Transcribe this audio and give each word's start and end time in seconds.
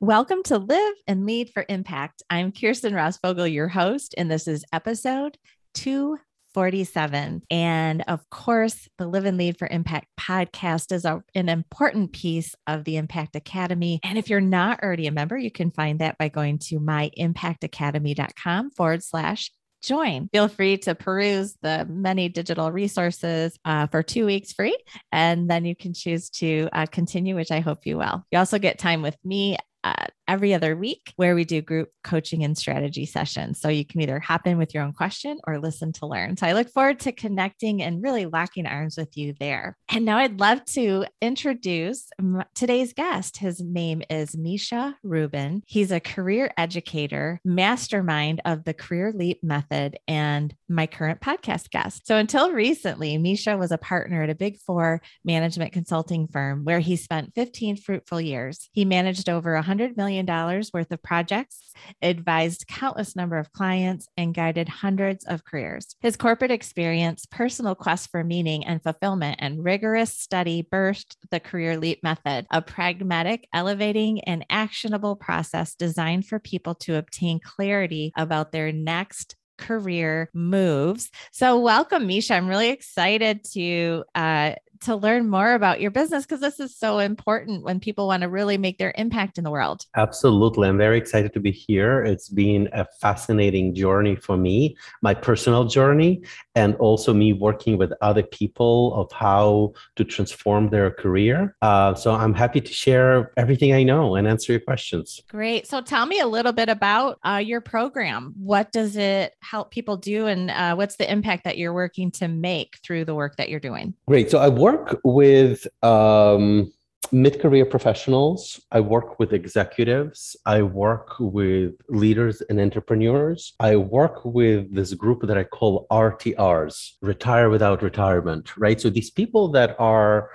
Welcome 0.00 0.44
to 0.44 0.58
Live 0.58 0.94
and 1.08 1.26
Lead 1.26 1.50
for 1.52 1.66
Impact. 1.68 2.22
I'm 2.30 2.52
Kirsten 2.52 2.92
Rossvogel, 2.92 3.52
your 3.52 3.66
host, 3.66 4.14
and 4.16 4.30
this 4.30 4.46
is 4.46 4.64
episode 4.72 5.36
247. 5.74 7.42
And 7.50 8.04
of 8.06 8.20
course, 8.30 8.86
the 8.98 9.08
Live 9.08 9.24
and 9.24 9.36
Lead 9.36 9.58
for 9.58 9.66
Impact 9.66 10.06
podcast 10.16 10.92
is 10.92 11.04
a, 11.04 11.20
an 11.34 11.48
important 11.48 12.12
piece 12.12 12.54
of 12.68 12.84
the 12.84 12.96
Impact 12.96 13.34
Academy. 13.34 13.98
And 14.04 14.16
if 14.16 14.30
you're 14.30 14.40
not 14.40 14.84
already 14.84 15.08
a 15.08 15.12
member, 15.12 15.36
you 15.36 15.50
can 15.50 15.72
find 15.72 15.98
that 15.98 16.16
by 16.16 16.28
going 16.28 16.60
to 16.60 16.78
myimpactacademy.com 16.78 18.70
forward 18.70 19.02
slash 19.02 19.50
join. 19.82 20.28
Feel 20.32 20.46
free 20.46 20.78
to 20.78 20.94
peruse 20.94 21.56
the 21.60 21.84
many 21.88 22.28
digital 22.28 22.70
resources 22.70 23.58
uh, 23.64 23.88
for 23.88 24.04
two 24.04 24.26
weeks 24.26 24.52
free, 24.52 24.78
and 25.10 25.50
then 25.50 25.64
you 25.64 25.74
can 25.74 25.92
choose 25.92 26.30
to 26.30 26.68
uh, 26.72 26.86
continue, 26.86 27.34
which 27.34 27.50
I 27.50 27.58
hope 27.58 27.84
you 27.84 27.98
will. 27.98 28.24
You 28.30 28.38
also 28.38 28.60
get 28.60 28.78
time 28.78 29.02
with 29.02 29.16
me 29.24 29.56
uh, 29.88 30.06
every 30.28 30.54
other 30.54 30.76
week 30.76 31.12
where 31.16 31.34
we 31.34 31.44
do 31.44 31.62
group 31.62 31.88
coaching 32.04 32.44
and 32.44 32.56
strategy 32.56 33.06
sessions. 33.06 33.60
So 33.60 33.68
you 33.68 33.84
can 33.84 34.00
either 34.02 34.20
hop 34.20 34.46
in 34.46 34.58
with 34.58 34.74
your 34.74 34.84
own 34.84 34.92
question 34.92 35.38
or 35.46 35.58
listen 35.58 35.92
to 35.94 36.06
learn. 36.06 36.36
So 36.36 36.46
I 36.46 36.52
look 36.52 36.68
forward 36.70 37.00
to 37.00 37.12
connecting 37.12 37.82
and 37.82 38.02
really 38.02 38.26
locking 38.26 38.66
arms 38.66 38.96
with 38.96 39.16
you 39.16 39.34
there. 39.40 39.76
And 39.88 40.04
now 40.04 40.18
I'd 40.18 40.38
love 40.38 40.64
to 40.66 41.06
introduce 41.22 42.08
today's 42.54 42.92
guest. 42.92 43.38
His 43.38 43.60
name 43.60 44.02
is 44.10 44.36
Misha 44.36 44.96
Rubin. 45.02 45.62
He's 45.66 45.90
a 45.90 46.00
career 46.00 46.52
educator, 46.58 47.40
mastermind 47.44 48.42
of 48.44 48.64
the 48.64 48.74
Career 48.74 49.12
Leap 49.14 49.42
Method, 49.42 49.98
and 50.06 50.54
my 50.68 50.86
current 50.86 51.20
podcast 51.20 51.70
guest. 51.70 52.06
So 52.06 52.16
until 52.16 52.52
recently, 52.52 53.16
Misha 53.16 53.56
was 53.56 53.72
a 53.72 53.78
partner 53.78 54.22
at 54.22 54.30
a 54.30 54.34
big 54.34 54.58
four 54.58 55.00
management 55.24 55.72
consulting 55.72 56.28
firm 56.28 56.64
where 56.64 56.80
he 56.80 56.96
spent 56.96 57.34
15 57.34 57.76
fruitful 57.76 58.20
years. 58.20 58.68
He 58.72 58.84
managed 58.84 59.28
over 59.28 59.54
100 59.54 59.96
million 59.96 60.17
million 60.26 60.64
worth 60.72 60.90
of 60.90 61.02
projects, 61.02 61.72
advised 62.02 62.66
countless 62.66 63.14
number 63.14 63.38
of 63.38 63.52
clients, 63.52 64.08
and 64.16 64.34
guided 64.34 64.68
hundreds 64.68 65.24
of 65.24 65.44
careers. 65.44 65.96
His 66.00 66.16
corporate 66.16 66.50
experience, 66.50 67.26
personal 67.26 67.74
quest 67.74 68.10
for 68.10 68.24
meaning 68.24 68.64
and 68.64 68.82
fulfillment, 68.82 69.36
and 69.40 69.64
rigorous 69.64 70.12
study 70.12 70.66
birthed 70.70 71.16
the 71.30 71.40
Career 71.40 71.76
Leap 71.76 72.02
Method, 72.02 72.46
a 72.50 72.62
pragmatic, 72.62 73.46
elevating, 73.52 74.20
and 74.22 74.44
actionable 74.50 75.16
process 75.16 75.74
designed 75.74 76.26
for 76.26 76.38
people 76.38 76.74
to 76.74 76.96
obtain 76.96 77.40
clarity 77.40 78.12
about 78.16 78.52
their 78.52 78.72
next 78.72 79.36
career 79.58 80.30
moves. 80.32 81.10
So, 81.32 81.58
welcome, 81.58 82.06
Misha. 82.06 82.34
I'm 82.34 82.48
really 82.48 82.70
excited 82.70 83.44
to 83.52 84.04
uh, 84.14 84.54
to 84.80 84.96
learn 84.96 85.28
more 85.28 85.54
about 85.54 85.80
your 85.80 85.90
business 85.90 86.24
because 86.24 86.40
this 86.40 86.60
is 86.60 86.76
so 86.76 86.98
important 86.98 87.64
when 87.64 87.80
people 87.80 88.06
want 88.06 88.22
to 88.22 88.28
really 88.28 88.58
make 88.58 88.78
their 88.78 88.92
impact 88.96 89.38
in 89.38 89.44
the 89.44 89.50
world. 89.50 89.84
Absolutely. 89.96 90.68
I'm 90.68 90.78
very 90.78 90.98
excited 90.98 91.32
to 91.34 91.40
be 91.40 91.50
here. 91.50 92.02
It's 92.04 92.28
been 92.28 92.68
a 92.72 92.86
fascinating 93.00 93.74
journey 93.74 94.16
for 94.16 94.36
me, 94.36 94.76
my 95.02 95.14
personal 95.14 95.64
journey, 95.64 96.22
and 96.54 96.74
also 96.76 97.12
me 97.12 97.32
working 97.32 97.78
with 97.78 97.92
other 98.00 98.22
people 98.22 98.94
of 98.94 99.10
how 99.12 99.72
to 99.96 100.04
transform 100.04 100.70
their 100.70 100.90
career. 100.90 101.56
Uh, 101.62 101.94
so 101.94 102.12
I'm 102.12 102.34
happy 102.34 102.60
to 102.60 102.72
share 102.72 103.32
everything 103.36 103.72
I 103.72 103.82
know 103.82 104.14
and 104.14 104.26
answer 104.28 104.52
your 104.52 104.60
questions. 104.60 105.20
Great. 105.28 105.66
So 105.66 105.80
tell 105.80 106.06
me 106.06 106.20
a 106.20 106.26
little 106.26 106.52
bit 106.52 106.68
about 106.68 107.18
uh, 107.24 107.42
your 107.44 107.60
program. 107.60 108.34
What 108.36 108.72
does 108.72 108.96
it 108.96 109.34
help 109.40 109.70
people 109.70 109.96
do, 109.96 110.26
and 110.26 110.50
uh, 110.50 110.74
what's 110.74 110.96
the 110.96 111.10
impact 111.10 111.44
that 111.44 111.58
you're 111.58 111.72
working 111.72 112.10
to 112.12 112.28
make 112.28 112.78
through 112.84 113.04
the 113.04 113.14
work 113.14 113.36
that 113.36 113.48
you're 113.48 113.60
doing? 113.60 113.94
Great. 114.06 114.30
So 114.30 114.38
I 114.38 114.48
work 114.48 114.67
work 114.68 115.00
with 115.04 115.66
um, 115.82 116.72
mid-career 117.12 117.66
professionals. 117.66 118.60
I 118.70 118.80
work 118.80 119.18
with 119.18 119.32
executives. 119.32 120.36
I 120.44 120.62
work 120.62 121.08
with 121.18 121.72
leaders 121.88 122.36
and 122.48 122.60
entrepreneurs. 122.60 123.54
I 123.60 123.76
work 123.76 124.24
with 124.24 124.74
this 124.78 124.92
group 125.02 125.20
that 125.28 125.38
i 125.42 125.44
call 125.58 125.86
rtrs 126.06 126.74
retire 127.12 127.48
without 127.54 127.82
retirement 127.90 128.44
right? 128.64 128.78
So 128.82 128.88
these 128.90 129.12
people 129.20 129.44
that 129.56 129.70
are 129.78 130.30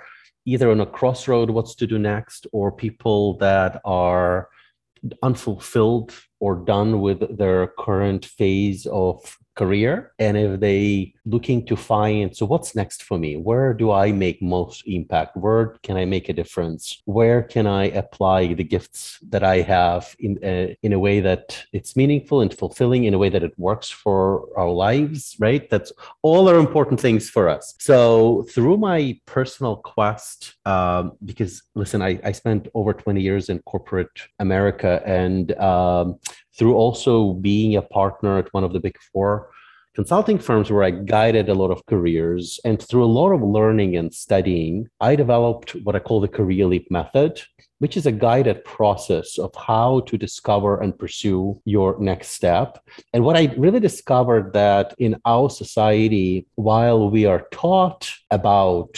either 0.52 0.68
on 0.70 0.80
a 0.80 0.92
crossroad 0.98 1.48
what's 1.50 1.74
to 1.80 1.86
do 1.86 1.98
next 1.98 2.46
or 2.56 2.66
people 2.86 3.22
that 3.46 3.72
are 3.84 4.48
unfulfilled 5.28 6.10
or 6.40 6.52
done 6.74 6.92
with 7.06 7.20
their 7.40 7.60
current 7.86 8.22
phase 8.38 8.86
of 8.86 9.16
career 9.54 10.12
and 10.18 10.36
if 10.36 10.60
they 10.60 11.14
looking 11.26 11.64
to 11.66 11.76
find 11.76 12.36
so 12.36 12.44
what's 12.46 12.74
next 12.74 13.02
for 13.02 13.18
me? 13.18 13.36
Where 13.36 13.72
do 13.72 13.90
i 13.90 14.12
make 14.12 14.42
most 14.42 14.82
impact? 14.86 15.36
Where 15.36 15.76
can 15.82 15.96
i 15.96 16.04
make 16.04 16.28
a 16.28 16.32
difference? 16.32 17.02
Where 17.04 17.42
can 17.42 17.66
i 17.66 17.84
apply 18.02 18.54
the 18.54 18.64
gifts 18.64 19.18
that 19.30 19.44
i 19.44 19.60
have 19.60 20.14
in 20.18 20.38
a, 20.42 20.72
uh, 20.72 20.74
in 20.82 20.92
a 20.92 20.98
way 20.98 21.20
that 21.20 21.64
it's 21.72 21.96
meaningful 21.96 22.40
and 22.40 22.52
fulfilling 22.52 23.04
in 23.04 23.14
a 23.14 23.18
way 23.18 23.28
that 23.28 23.42
it 23.42 23.58
works 23.58 23.90
for 23.90 24.48
our 24.56 24.70
lives 24.70 25.36
right? 25.38 25.68
That's 25.70 25.92
all 26.22 26.48
are 26.48 26.58
important 26.58 27.00
things 27.00 27.28
for 27.28 27.48
us. 27.48 27.74
So 27.78 28.46
through 28.50 28.76
my 28.78 29.18
personal 29.26 29.76
quest 29.76 30.54
um, 30.64 31.12
because 31.24 31.62
listen 31.74 32.02
I, 32.02 32.20
I 32.24 32.32
spent 32.32 32.68
over 32.74 32.92
20 32.92 33.20
years 33.20 33.48
in 33.48 33.58
corporate 33.60 34.10
america 34.38 35.02
and 35.04 35.52
um, 35.58 36.18
through 36.58 36.74
also 36.74 37.34
being 37.34 37.76
a 37.76 37.82
partner 37.82 38.38
at 38.38 38.52
one 38.52 38.64
of 38.64 38.72
the 38.72 38.80
big 38.80 38.96
four 39.12 39.50
consulting 39.94 40.38
firms 40.38 40.70
where 40.70 40.82
I 40.82 40.90
guided 40.90 41.48
a 41.48 41.54
lot 41.54 41.70
of 41.70 41.86
careers. 41.86 42.58
And 42.64 42.82
through 42.82 43.04
a 43.04 43.16
lot 43.20 43.30
of 43.30 43.42
learning 43.42 43.96
and 43.96 44.12
studying, 44.12 44.88
I 45.00 45.16
developed 45.16 45.76
what 45.84 45.96
I 45.96 46.00
call 46.00 46.20
the 46.20 46.28
Career 46.28 46.66
Leap 46.66 46.90
Method, 46.90 47.40
which 47.78 47.96
is 47.96 48.06
a 48.06 48.12
guided 48.12 48.64
process 48.64 49.38
of 49.38 49.54
how 49.54 50.00
to 50.00 50.16
discover 50.16 50.80
and 50.80 50.98
pursue 50.98 51.60
your 51.64 51.98
next 51.98 52.28
step. 52.28 52.82
And 53.12 53.24
what 53.24 53.36
I 53.36 53.52
really 53.56 53.80
discovered 53.80 54.52
that 54.52 54.94
in 54.98 55.16
our 55.24 55.50
society, 55.50 56.46
while 56.54 57.10
we 57.10 57.26
are 57.26 57.46
taught 57.50 58.10
about 58.30 58.94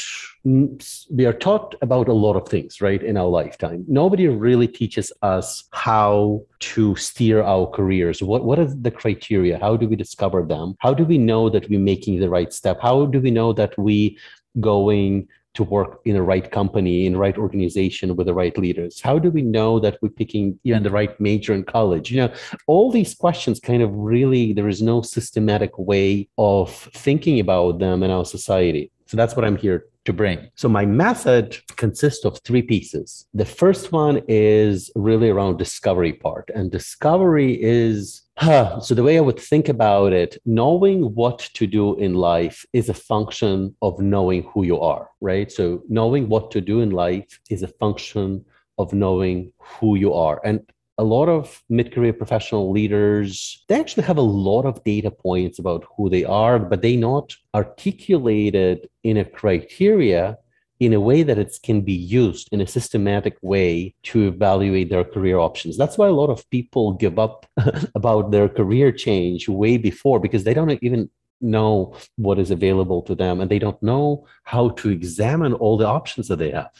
mm, 0.46 1.06
we 1.10 1.26
are 1.26 1.32
taught 1.32 1.74
about 1.82 2.08
a 2.08 2.12
lot 2.12 2.36
of 2.36 2.48
things, 2.48 2.80
right, 2.80 3.02
in 3.02 3.16
our 3.16 3.28
lifetime. 3.28 3.84
Nobody 3.88 4.28
really 4.28 4.68
teaches 4.68 5.12
us 5.22 5.64
how 5.72 6.42
to 6.60 6.94
steer 6.96 7.42
our 7.42 7.66
careers. 7.66 8.22
What 8.22 8.44
what 8.44 8.58
are 8.58 8.66
the 8.66 8.90
criteria? 8.90 9.58
How 9.58 9.76
do 9.76 9.88
we 9.88 9.96
discover 9.96 10.42
them? 10.42 10.76
How 10.80 10.94
do 10.94 11.04
we 11.04 11.18
know 11.18 11.48
that 11.50 11.68
we're 11.68 11.80
making 11.80 12.20
the 12.20 12.30
right 12.30 12.52
step? 12.52 12.78
How 12.80 13.06
do 13.06 13.20
we 13.20 13.30
know 13.30 13.52
that 13.54 13.76
we 13.78 14.18
going 14.60 15.28
to 15.56 15.64
work 15.64 16.00
in 16.04 16.14
the 16.14 16.22
right 16.22 16.50
company, 16.50 17.06
in 17.06 17.14
the 17.14 17.18
right 17.18 17.36
organization 17.36 18.16
with 18.16 18.26
the 18.26 18.34
right 18.34 18.56
leaders? 18.56 19.00
How 19.00 19.18
do 19.18 19.30
we 19.30 19.42
know 19.42 19.80
that 19.80 19.98
we're 20.00 20.08
picking 20.08 20.58
even 20.64 20.82
the 20.82 20.90
right 20.90 21.18
major 21.20 21.52
in 21.52 21.64
college? 21.64 22.10
You 22.10 22.18
know, 22.22 22.32
all 22.66 22.90
these 22.90 23.14
questions 23.14 23.60
kind 23.60 23.82
of 23.82 23.90
really, 23.92 24.52
there 24.52 24.68
is 24.68 24.82
no 24.82 25.02
systematic 25.02 25.78
way 25.78 26.28
of 26.38 26.70
thinking 26.94 27.40
about 27.40 27.78
them 27.78 28.02
in 28.02 28.10
our 28.10 28.24
society. 28.24 28.90
So 29.06 29.16
that's 29.16 29.36
what 29.36 29.44
I'm 29.44 29.56
here 29.56 29.86
to 30.04 30.12
bring. 30.12 30.48
So 30.54 30.68
my 30.68 30.86
method 30.86 31.56
consists 31.76 32.24
of 32.24 32.38
three 32.40 32.62
pieces. 32.62 33.26
The 33.34 33.44
first 33.44 33.92
one 33.92 34.22
is 34.28 34.90
really 34.94 35.30
around 35.30 35.58
discovery 35.58 36.12
part, 36.12 36.50
and 36.54 36.70
discovery 36.70 37.60
is 37.60 38.22
Huh. 38.38 38.80
So 38.80 38.94
the 38.94 39.02
way 39.02 39.16
I 39.16 39.22
would 39.22 39.40
think 39.40 39.70
about 39.70 40.12
it, 40.12 40.36
knowing 40.44 41.14
what 41.14 41.38
to 41.54 41.66
do 41.66 41.96
in 41.96 42.12
life 42.12 42.66
is 42.74 42.90
a 42.90 42.94
function 42.94 43.74
of 43.80 43.98
knowing 43.98 44.42
who 44.52 44.62
you 44.62 44.78
are, 44.78 45.08
right? 45.22 45.50
So 45.50 45.82
knowing 45.88 46.28
what 46.28 46.50
to 46.50 46.60
do 46.60 46.80
in 46.80 46.90
life 46.90 47.40
is 47.48 47.62
a 47.62 47.68
function 47.68 48.44
of 48.76 48.92
knowing 48.92 49.52
who 49.58 49.96
you 49.96 50.12
are. 50.12 50.42
And 50.44 50.60
a 50.98 51.04
lot 51.04 51.28
of 51.28 51.62
mid-career 51.68 52.12
professional 52.12 52.72
leaders 52.72 53.64
they 53.68 53.78
actually 53.78 54.02
have 54.04 54.16
a 54.16 54.22
lot 54.22 54.64
of 54.64 54.82
data 54.84 55.10
points 55.10 55.58
about 55.58 55.84
who 55.94 56.08
they 56.08 56.24
are 56.24 56.58
but 56.58 56.80
they 56.80 56.96
not 56.96 57.34
articulated 57.54 58.88
in 59.02 59.18
a 59.18 59.24
criteria 59.24 60.38
in 60.78 60.92
a 60.92 61.00
way 61.00 61.22
that 61.22 61.38
it 61.38 61.58
can 61.62 61.80
be 61.80 61.92
used 61.92 62.48
in 62.52 62.60
a 62.60 62.66
systematic 62.66 63.36
way 63.42 63.94
to 64.02 64.28
evaluate 64.28 64.90
their 64.90 65.04
career 65.04 65.38
options. 65.38 65.76
That's 65.76 65.96
why 65.96 66.08
a 66.08 66.12
lot 66.12 66.30
of 66.30 66.48
people 66.50 66.92
give 66.92 67.18
up 67.18 67.46
about 67.94 68.30
their 68.30 68.48
career 68.48 68.92
change 68.92 69.48
way 69.48 69.78
before 69.78 70.20
because 70.20 70.44
they 70.44 70.54
don't 70.54 70.78
even 70.82 71.10
know 71.40 71.94
what 72.16 72.38
is 72.38 72.50
available 72.50 73.02
to 73.02 73.14
them 73.14 73.40
and 73.40 73.50
they 73.50 73.58
don't 73.58 73.82
know 73.82 74.26
how 74.44 74.70
to 74.70 74.90
examine 74.90 75.52
all 75.54 75.76
the 75.76 75.86
options 75.86 76.28
that 76.28 76.36
they 76.36 76.50
have. 76.50 76.72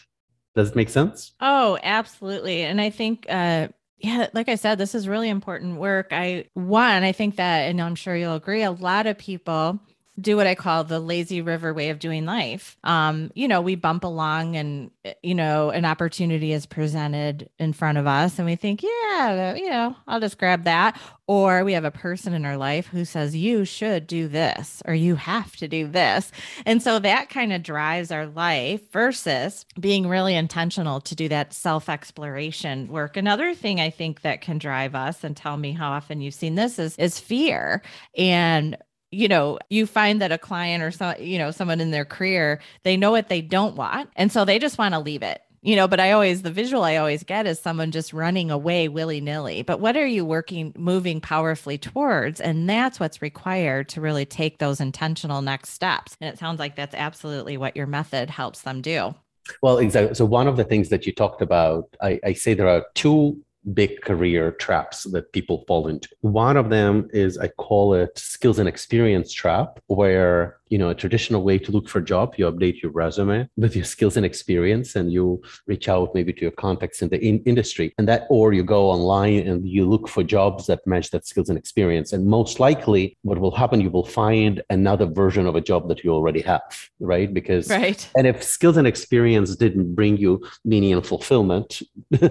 Does 0.55 0.71
it 0.71 0.77
make 0.77 0.89
sense? 0.89 1.33
Oh 1.41 1.79
absolutely. 1.83 2.63
And 2.63 2.81
i 2.81 2.89
think 2.91 3.27
uh, 3.29 3.69
Yeah, 3.99 4.29
like 4.35 4.49
I 4.49 4.57
said, 4.57 4.77
this 4.77 4.95
is 4.95 5.09
really 5.09 5.29
important 5.29 5.79
work. 5.79 6.09
I 6.11 6.47
one, 6.55 7.03
I 7.03 7.13
think 7.13 7.37
that, 7.37 7.69
and 7.69 7.81
I'm 7.81 7.95
sure 7.95 8.15
you'll 8.17 8.35
agree, 8.35 8.63
a 8.63 8.71
lot 8.71 9.07
of 9.07 9.17
people 9.17 9.81
do 10.19 10.37
what 10.37 10.47
I 10.47 10.55
call 10.55 10.85
the 10.85 11.01
lazy 11.01 11.43
river 11.43 11.75
way 11.75 11.91
of 11.91 11.99
doing 11.99 12.25
life. 12.25 12.77
Um, 12.85 13.31
you 13.35 13.49
know, 13.49 13.61
we 13.61 13.75
bump 13.75 14.03
along 14.03 14.57
and, 14.57 14.91
eh, 15.05 15.13
you 15.23 15.35
know, 15.35 15.71
an 15.71 15.85
opportunity 15.85 16.53
is 16.53 16.65
presented 16.65 17.51
in 17.59 17.73
front 17.73 17.99
of 17.99 18.07
us 18.07 18.39
and 18.39 18.47
we 18.47 18.57
think, 18.57 18.83
yeah, 18.83 19.55
you 19.55 19.69
know, 19.69 19.95
I'll 20.07 20.21
just 20.21 20.39
grab 20.39 20.65
that. 20.65 20.99
Or 21.29 21.65
we 21.65 21.73
have 21.73 21.85
a 21.85 21.91
person 21.91 22.35
in 22.35 22.45
our 22.45 22.57
life 22.57 22.87
who 22.87 23.05
says, 23.05 23.35
you 23.35 23.65
should 23.65 24.07
do 24.07 24.29
this 24.29 24.81
or 24.87 24.95
you 24.95 25.17
have 25.17 25.57
to 25.57 25.67
do 25.67 25.89
this. 25.89 26.31
And 26.65 26.81
so 26.81 27.01
that 27.01 27.29
kind 27.29 27.53
of 27.53 27.65
drives 27.65 28.13
our 28.13 28.27
life 28.27 28.91
versus 28.93 29.67
being 29.79 30.09
really 30.09 30.37
intentional 30.37 31.01
to 31.01 31.17
do 31.17 31.29
that 31.29 31.53
self 31.53 31.89
exploration 31.89 32.87
work. 32.89 33.17
Another 33.17 33.55
thing 33.55 33.81
I 33.81 33.91
think 33.91 34.23
that 34.23 34.41
can 34.41 34.59
drive 34.59 34.95
us 34.95 35.25
and 35.25 35.37
tell 35.37 35.57
me 35.57 35.73
how 35.73 35.91
often 35.91 36.21
you've 36.21 36.33
seen 36.35 36.55
this 36.55 36.79
is, 36.79 36.97
is 36.97 37.19
fear. 37.19 37.83
And 38.17 38.77
you 39.11 39.29
know, 39.29 39.59
you 39.71 39.87
find 39.87 40.21
that 40.21 40.33
a 40.33 40.39
client 40.39 40.83
or 40.83 40.91
some, 40.91 41.15
you 41.21 41.39
know, 41.39 41.51
someone 41.51 41.81
in 41.81 41.91
their 41.91 42.05
career, 42.05 42.61
they 42.83 42.97
know 42.97 43.11
what 43.11 43.29
they 43.29 43.41
don't 43.41 43.77
want. 43.77 44.11
And 44.17 44.31
so 44.31 44.45
they 44.45 44.59
just 44.59 44.79
want 44.79 44.95
to 44.95 45.01
leave 45.01 45.23
it. 45.23 45.41
You 45.63 45.75
know, 45.75 45.89
but 45.89 45.99
I 45.99 46.13
always, 46.13 46.43
the 46.43 46.51
visual 46.53 46.85
I 46.85 46.97
always 46.97 47.25
get 47.25 47.45
is 47.45 47.59
someone 47.59 47.91
just 47.91 48.13
running 48.13 48.53
away 48.53 48.87
willy 48.87 49.21
nilly. 49.21 49.63
But 49.63 49.81
what 49.81 49.97
are 49.97 50.07
you 50.07 50.25
working, 50.25 50.73
moving 50.77 51.21
powerfully 51.21 51.77
towards? 51.77 52.41
And 52.41 52.71
that's 52.71 53.01
what's 53.01 53.21
required 53.21 53.89
to 53.91 54.01
really 54.01 54.25
take 54.25 54.59
those 54.59 54.81
intentional 54.81 55.43
next 55.43 55.71
steps. 55.71 56.17
And 56.21 56.33
it 56.33 56.39
sounds 56.39 56.61
like 56.61 56.77
that's 56.77 56.95
absolutely 56.95 57.57
what 57.57 57.77
your 57.77 57.89
method 57.89 58.31
helps 58.31 58.63
them 58.63 58.81
do. 58.81 59.17
Well, 59.61 59.79
exactly. 59.79 60.15
So, 60.15 60.25
one 60.25 60.47
of 60.47 60.57
the 60.57 60.65
things 60.65 60.89
that 60.91 61.07
you 61.07 61.13
talked 61.13 61.43
about, 61.43 61.97
I, 62.01 62.21
I 62.25 62.33
say 62.33 62.55
there 62.55 62.69
are 62.69 62.85
two 62.95 63.41
big 63.73 64.01
career 64.03 64.53
traps 64.53 65.05
that 65.05 65.33
people 65.33 65.65
fall 65.67 65.89
into. 65.89 66.09
One 66.21 66.57
of 66.57 66.71
them 66.71 67.09
is 67.13 67.39
I 67.39 67.49
call 67.49 67.95
it 67.95 68.19
skills 68.19 68.59
and 68.59 68.69
experience 68.69 69.33
trap, 69.33 69.81
where 69.87 70.59
you 70.69 70.79
know 70.79 70.91
a 70.91 70.95
traditional 70.95 71.43
way 71.43 71.59
to 71.59 71.71
look 71.71 71.89
for 71.89 71.99
a 72.01 72.05
job 72.05 72.35
you 72.37 72.51
update 72.51 72.83
your 72.83 72.93
resume 72.93 73.49
with 73.57 73.77
your 73.77 73.85
skills 73.85 74.17
and 74.17 74.27
experience 74.27 74.97
and 74.97 75.13
you 75.13 75.41
reach 75.67 75.89
out 75.89 76.15
maybe 76.15 76.33
to 76.33 76.43
your 76.43 76.51
contacts 76.51 77.03
in 77.03 77.09
the 77.09 77.25
in- 77.25 77.43
industry. 77.45 77.95
And 77.99 78.09
that 78.09 78.27
or 78.29 78.53
you 78.53 78.63
go 78.63 78.91
online 78.91 79.47
and 79.47 79.69
you 79.69 79.89
look 79.89 80.09
for 80.09 80.23
jobs 80.23 80.67
that 80.67 80.87
match 80.87 81.11
that 81.11 81.27
skills 81.27 81.49
and 81.49 81.59
experience. 81.59 82.13
And 82.13 82.27
most 82.27 82.61
likely 82.61 83.17
what 83.23 83.39
will 83.39 83.55
happen 83.55 83.81
you 83.81 83.91
will 83.91 84.05
find 84.05 84.63
another 84.71 85.07
version 85.07 85.47
of 85.47 85.57
a 85.57 85.61
job 85.61 85.89
that 85.89 86.03
you 86.03 86.11
already 86.13 86.41
have 86.43 86.63
right? 87.01 87.33
Because 87.33 87.69
right. 87.71 88.09
and 88.17 88.27
if 88.27 88.43
skills 88.43 88.77
and 88.77 88.87
experience 88.87 89.55
didn't 89.57 89.95
bring 89.95 90.17
you 90.17 90.47
meaning 90.65 90.93
and 90.93 91.07
fulfillment 91.07 91.83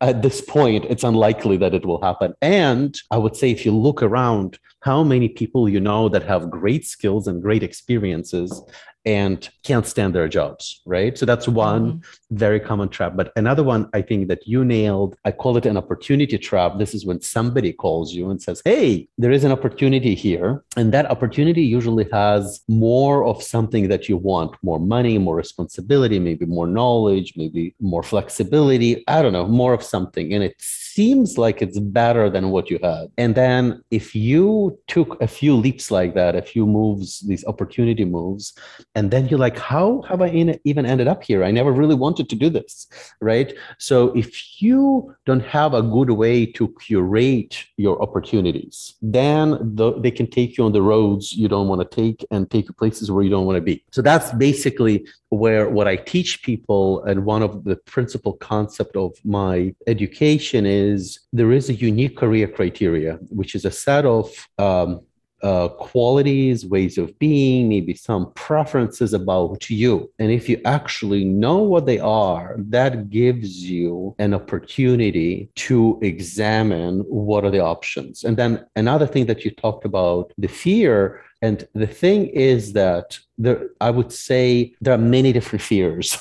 at 0.00 0.22
this 0.22 0.40
point, 0.40 0.84
it's 0.86 1.04
unlikely 1.04 1.56
that 1.58 1.74
it 1.74 1.86
will 1.86 2.02
happen. 2.02 2.34
And 2.42 2.98
I 3.10 3.18
would 3.18 3.36
say, 3.36 3.50
if 3.50 3.64
you 3.64 3.72
look 3.72 4.02
around, 4.02 4.58
how 4.84 5.02
many 5.02 5.30
people 5.30 5.66
you 5.66 5.80
know 5.80 6.10
that 6.10 6.22
have 6.22 6.50
great 6.50 6.84
skills 6.84 7.26
and 7.26 7.40
great 7.40 7.62
experiences 7.62 8.62
and 9.04 9.48
can't 9.62 9.86
stand 9.86 10.14
their 10.14 10.28
jobs, 10.28 10.80
right? 10.86 11.16
So 11.18 11.26
that's 11.26 11.46
one 11.46 11.84
mm-hmm. 11.84 12.36
very 12.36 12.60
common 12.60 12.88
trap. 12.88 13.14
But 13.16 13.32
another 13.36 13.62
one 13.62 13.88
I 13.92 14.02
think 14.02 14.28
that 14.28 14.46
you 14.46 14.64
nailed, 14.64 15.16
I 15.24 15.32
call 15.32 15.56
it 15.56 15.66
an 15.66 15.76
opportunity 15.76 16.38
trap. 16.38 16.78
This 16.78 16.94
is 16.94 17.04
when 17.04 17.20
somebody 17.20 17.72
calls 17.72 18.14
you 18.14 18.30
and 18.30 18.40
says, 18.40 18.62
Hey, 18.64 19.08
there 19.18 19.30
is 19.30 19.44
an 19.44 19.52
opportunity 19.52 20.14
here. 20.14 20.64
And 20.76 20.92
that 20.92 21.10
opportunity 21.10 21.62
usually 21.62 22.08
has 22.12 22.60
more 22.68 23.26
of 23.26 23.42
something 23.42 23.88
that 23.88 24.08
you 24.08 24.16
want 24.16 24.56
more 24.62 24.80
money, 24.80 25.18
more 25.18 25.36
responsibility, 25.36 26.18
maybe 26.18 26.46
more 26.46 26.66
knowledge, 26.66 27.34
maybe 27.36 27.74
more 27.80 28.02
flexibility. 28.02 29.04
I 29.08 29.22
don't 29.22 29.32
know, 29.32 29.46
more 29.46 29.74
of 29.74 29.82
something. 29.82 30.32
And 30.32 30.42
it 30.42 30.54
seems 30.58 31.36
like 31.36 31.60
it's 31.60 31.78
better 31.78 32.30
than 32.30 32.50
what 32.50 32.70
you 32.70 32.78
had. 32.82 33.08
And 33.18 33.34
then 33.34 33.82
if 33.90 34.14
you 34.14 34.78
took 34.86 35.20
a 35.20 35.26
few 35.26 35.56
leaps 35.56 35.90
like 35.90 36.14
that, 36.14 36.36
a 36.36 36.42
few 36.42 36.66
moves, 36.66 37.20
these 37.20 37.44
opportunity 37.46 38.04
moves, 38.04 38.54
and 38.94 39.10
then 39.10 39.26
you're 39.28 39.38
like 39.38 39.58
how 39.58 40.02
have 40.08 40.20
i 40.22 40.28
even 40.64 40.86
ended 40.86 41.08
up 41.08 41.22
here? 41.22 41.42
I 41.44 41.50
never 41.50 41.72
really 41.72 41.94
wanted 41.94 42.28
to 42.30 42.36
do 42.36 42.48
this 42.50 42.86
right? 43.20 43.52
So 43.78 44.14
if 44.16 44.62
you 44.62 45.14
don't 45.26 45.44
have 45.44 45.74
a 45.74 45.82
good 45.82 46.10
way 46.10 46.46
to 46.46 46.74
curate 46.80 47.64
your 47.76 48.00
opportunities 48.02 48.94
then 49.02 49.58
the, 49.78 49.98
they 50.00 50.10
can 50.10 50.28
take 50.28 50.56
you 50.56 50.64
on 50.64 50.72
the 50.72 50.82
roads 50.82 51.32
you 51.32 51.48
don't 51.48 51.68
want 51.68 51.80
to 51.80 51.96
take 52.02 52.24
and 52.30 52.50
take 52.50 52.66
you 52.68 52.74
places 52.74 53.10
where 53.10 53.24
you 53.24 53.30
don't 53.30 53.46
want 53.46 53.56
to 53.56 53.62
be. 53.62 53.84
So 53.92 54.02
that's 54.02 54.32
basically 54.32 55.06
where 55.34 55.68
what 55.68 55.88
i 55.88 55.96
teach 55.96 56.42
people 56.42 57.02
and 57.04 57.24
one 57.24 57.42
of 57.42 57.64
the 57.64 57.76
principal 57.76 58.34
concept 58.34 58.96
of 58.96 59.12
my 59.24 59.74
education 59.86 60.64
is 60.66 61.20
there 61.32 61.52
is 61.52 61.68
a 61.68 61.74
unique 61.74 62.16
career 62.16 62.46
criteria 62.46 63.14
which 63.30 63.54
is 63.54 63.64
a 63.64 63.70
set 63.70 64.04
of 64.06 64.30
um, 64.58 65.00
uh, 65.44 65.68
qualities, 65.68 66.64
ways 66.64 66.96
of 66.96 67.16
being, 67.18 67.68
maybe 67.68 67.94
some 67.94 68.32
preferences 68.32 69.12
about 69.12 69.68
you. 69.68 70.10
And 70.18 70.32
if 70.32 70.48
you 70.48 70.60
actually 70.64 71.24
know 71.24 71.58
what 71.58 71.84
they 71.84 71.98
are, 71.98 72.56
that 72.58 73.10
gives 73.10 73.62
you 73.62 74.16
an 74.18 74.32
opportunity 74.32 75.50
to 75.56 75.98
examine 76.02 77.00
what 77.00 77.44
are 77.44 77.50
the 77.50 77.60
options. 77.60 78.24
And 78.24 78.36
then 78.36 78.64
another 78.74 79.06
thing 79.06 79.26
that 79.26 79.44
you 79.44 79.50
talked 79.50 79.84
about, 79.84 80.32
the 80.38 80.48
fear 80.48 81.20
and 81.42 81.68
the 81.74 81.86
thing 81.86 82.28
is 82.28 82.72
that 82.72 83.18
there, 83.38 83.70
I 83.80 83.90
would 83.90 84.12
say 84.12 84.74
there 84.80 84.94
are 84.94 84.98
many 84.98 85.32
different 85.32 85.62
fears. 85.62 86.18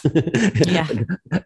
yeah. 0.65 0.88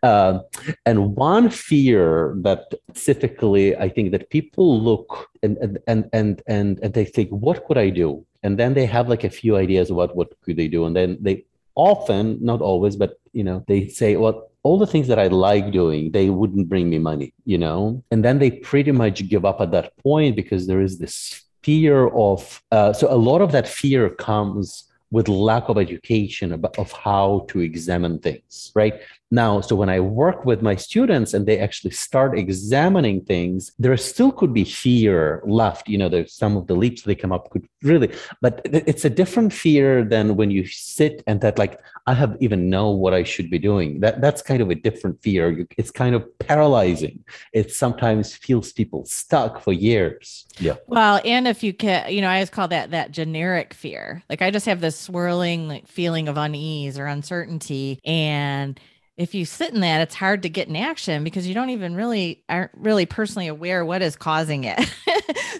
Uh, 0.03 0.39
and 0.85 1.15
one 1.15 1.49
fear 1.49 2.35
that 2.41 2.73
specifically, 2.89 3.75
I 3.75 3.89
think 3.89 4.11
that 4.11 4.29
people 4.29 4.81
look 4.81 5.29
and, 5.43 5.57
and, 5.57 5.79
and, 5.87 6.09
and, 6.13 6.41
and, 6.47 6.79
and 6.79 6.93
they 6.93 7.05
think, 7.05 7.29
what 7.29 7.65
could 7.65 7.77
I 7.77 7.89
do? 7.89 8.25
And 8.43 8.57
then 8.57 8.73
they 8.73 8.85
have 8.85 9.09
like 9.09 9.23
a 9.23 9.29
few 9.29 9.57
ideas 9.57 9.89
about 9.89 10.15
what 10.15 10.29
could 10.41 10.57
they 10.57 10.67
do. 10.67 10.85
And 10.85 10.95
then 10.95 11.17
they 11.19 11.45
often, 11.75 12.37
not 12.41 12.61
always, 12.61 12.95
but, 12.95 13.19
you 13.33 13.43
know, 13.43 13.63
they 13.67 13.87
say, 13.87 14.15
well, 14.15 14.49
all 14.63 14.77
the 14.77 14.87
things 14.87 15.07
that 15.07 15.19
I 15.19 15.27
like 15.27 15.71
doing, 15.71 16.11
they 16.11 16.29
wouldn't 16.29 16.69
bring 16.69 16.89
me 16.89 16.99
money, 16.99 17.33
you 17.45 17.57
know? 17.57 18.03
And 18.11 18.23
then 18.23 18.39
they 18.39 18.51
pretty 18.51 18.91
much 18.91 19.27
give 19.27 19.45
up 19.45 19.61
at 19.61 19.71
that 19.71 19.95
point 19.97 20.35
because 20.35 20.67
there 20.67 20.81
is 20.81 20.99
this 20.99 21.43
fear 21.63 22.07
of 22.09 22.63
uh, 22.71 22.93
so 22.93 23.11
a 23.11 23.15
lot 23.15 23.41
of 23.41 23.51
that 23.51 23.67
fear 23.67 24.09
comes 24.09 24.86
with 25.12 25.27
lack 25.27 25.69
of 25.69 25.77
education 25.77 26.54
about, 26.54 26.77
of 26.77 26.92
how 26.92 27.45
to 27.50 27.62
examine 27.62 28.19
things 28.19 28.71
right 28.75 29.01
now 29.31 29.62
so 29.62 29.75
when 29.75 29.89
i 29.89 30.00
work 30.00 30.45
with 30.45 30.62
my 30.62 30.75
students 30.75 31.33
and 31.33 31.45
they 31.45 31.59
actually 31.59 31.91
start 31.91 32.38
examining 32.38 33.24
things 33.24 33.71
there 33.77 33.95
still 33.97 34.31
could 34.31 34.53
be 34.53 34.63
fear 34.63 35.42
left 35.45 35.87
you 35.87 35.97
know 35.97 36.09
there's 36.09 36.33
some 36.33 36.57
of 36.57 36.68
the 36.68 36.75
leaps 36.75 37.04
they 37.04 37.16
come 37.16 37.31
up 37.31 37.49
could 37.49 37.68
really 37.83 38.11
but 38.42 38.61
it's 38.66 39.06
a 39.06 39.09
different 39.09 39.51
fear 39.54 40.04
than 40.04 40.35
when 40.35 40.49
you 40.49 40.66
sit 40.66 41.23
and 41.28 41.42
that 41.42 41.57
like 41.57 41.80
i 42.07 42.13
have 42.13 42.35
even 42.40 42.69
know 42.69 42.90
what 42.90 43.13
i 43.13 43.23
should 43.23 43.49
be 43.49 43.59
doing. 43.59 43.99
That 43.99 44.21
that's 44.21 44.42
kind 44.42 44.61
of 44.61 44.69
a 44.69 44.75
different 44.75 45.21
fear. 45.21 45.66
It's 45.78 45.92
kind 45.92 46.16
of 46.16 46.25
paralyzing. 46.40 47.23
It 47.54 47.71
sometimes 47.71 48.35
feels 48.35 48.71
people 48.71 49.06
stuck 49.06 49.61
for 49.61 49.73
years. 49.73 50.45
Yeah. 50.59 50.78
Well 50.87 51.21
and 51.23 51.47
if 51.47 51.63
you 51.63 51.73
can 51.73 52.11
you 52.11 52.21
know 52.21 52.30
i 52.30 52.35
always 52.35 52.49
call 52.49 52.68
that 52.69 52.92
that 52.92 53.11
generic 53.11 53.73
fear. 53.73 54.23
Like 54.30 54.42
i 54.42 54.51
just 54.51 54.66
have 54.66 54.81
this 54.81 54.97
swirling 54.97 55.68
like 55.68 55.87
feeling 55.87 56.28
of 56.28 56.37
unease 56.37 56.97
or 56.97 57.06
uncertainty 57.06 57.99
and 58.06 58.80
if 59.18 59.33
you 59.33 59.45
sit 59.45 59.74
in 59.74 59.81
that, 59.81 60.02
it's 60.02 60.14
hard 60.14 60.44
to 60.44 60.50
get 60.50 60.68
in 60.68 60.76
action 60.76 61.24
because 61.24 61.47
you 61.47 61.56
don't 61.56 61.71
even 61.71 61.95
really 61.95 62.44
aren't 62.47 62.71
really 62.76 63.07
personally 63.07 63.47
aware 63.47 63.83
what 63.83 64.04
is 64.04 64.16
causing 64.16 64.64
it. 64.64 64.80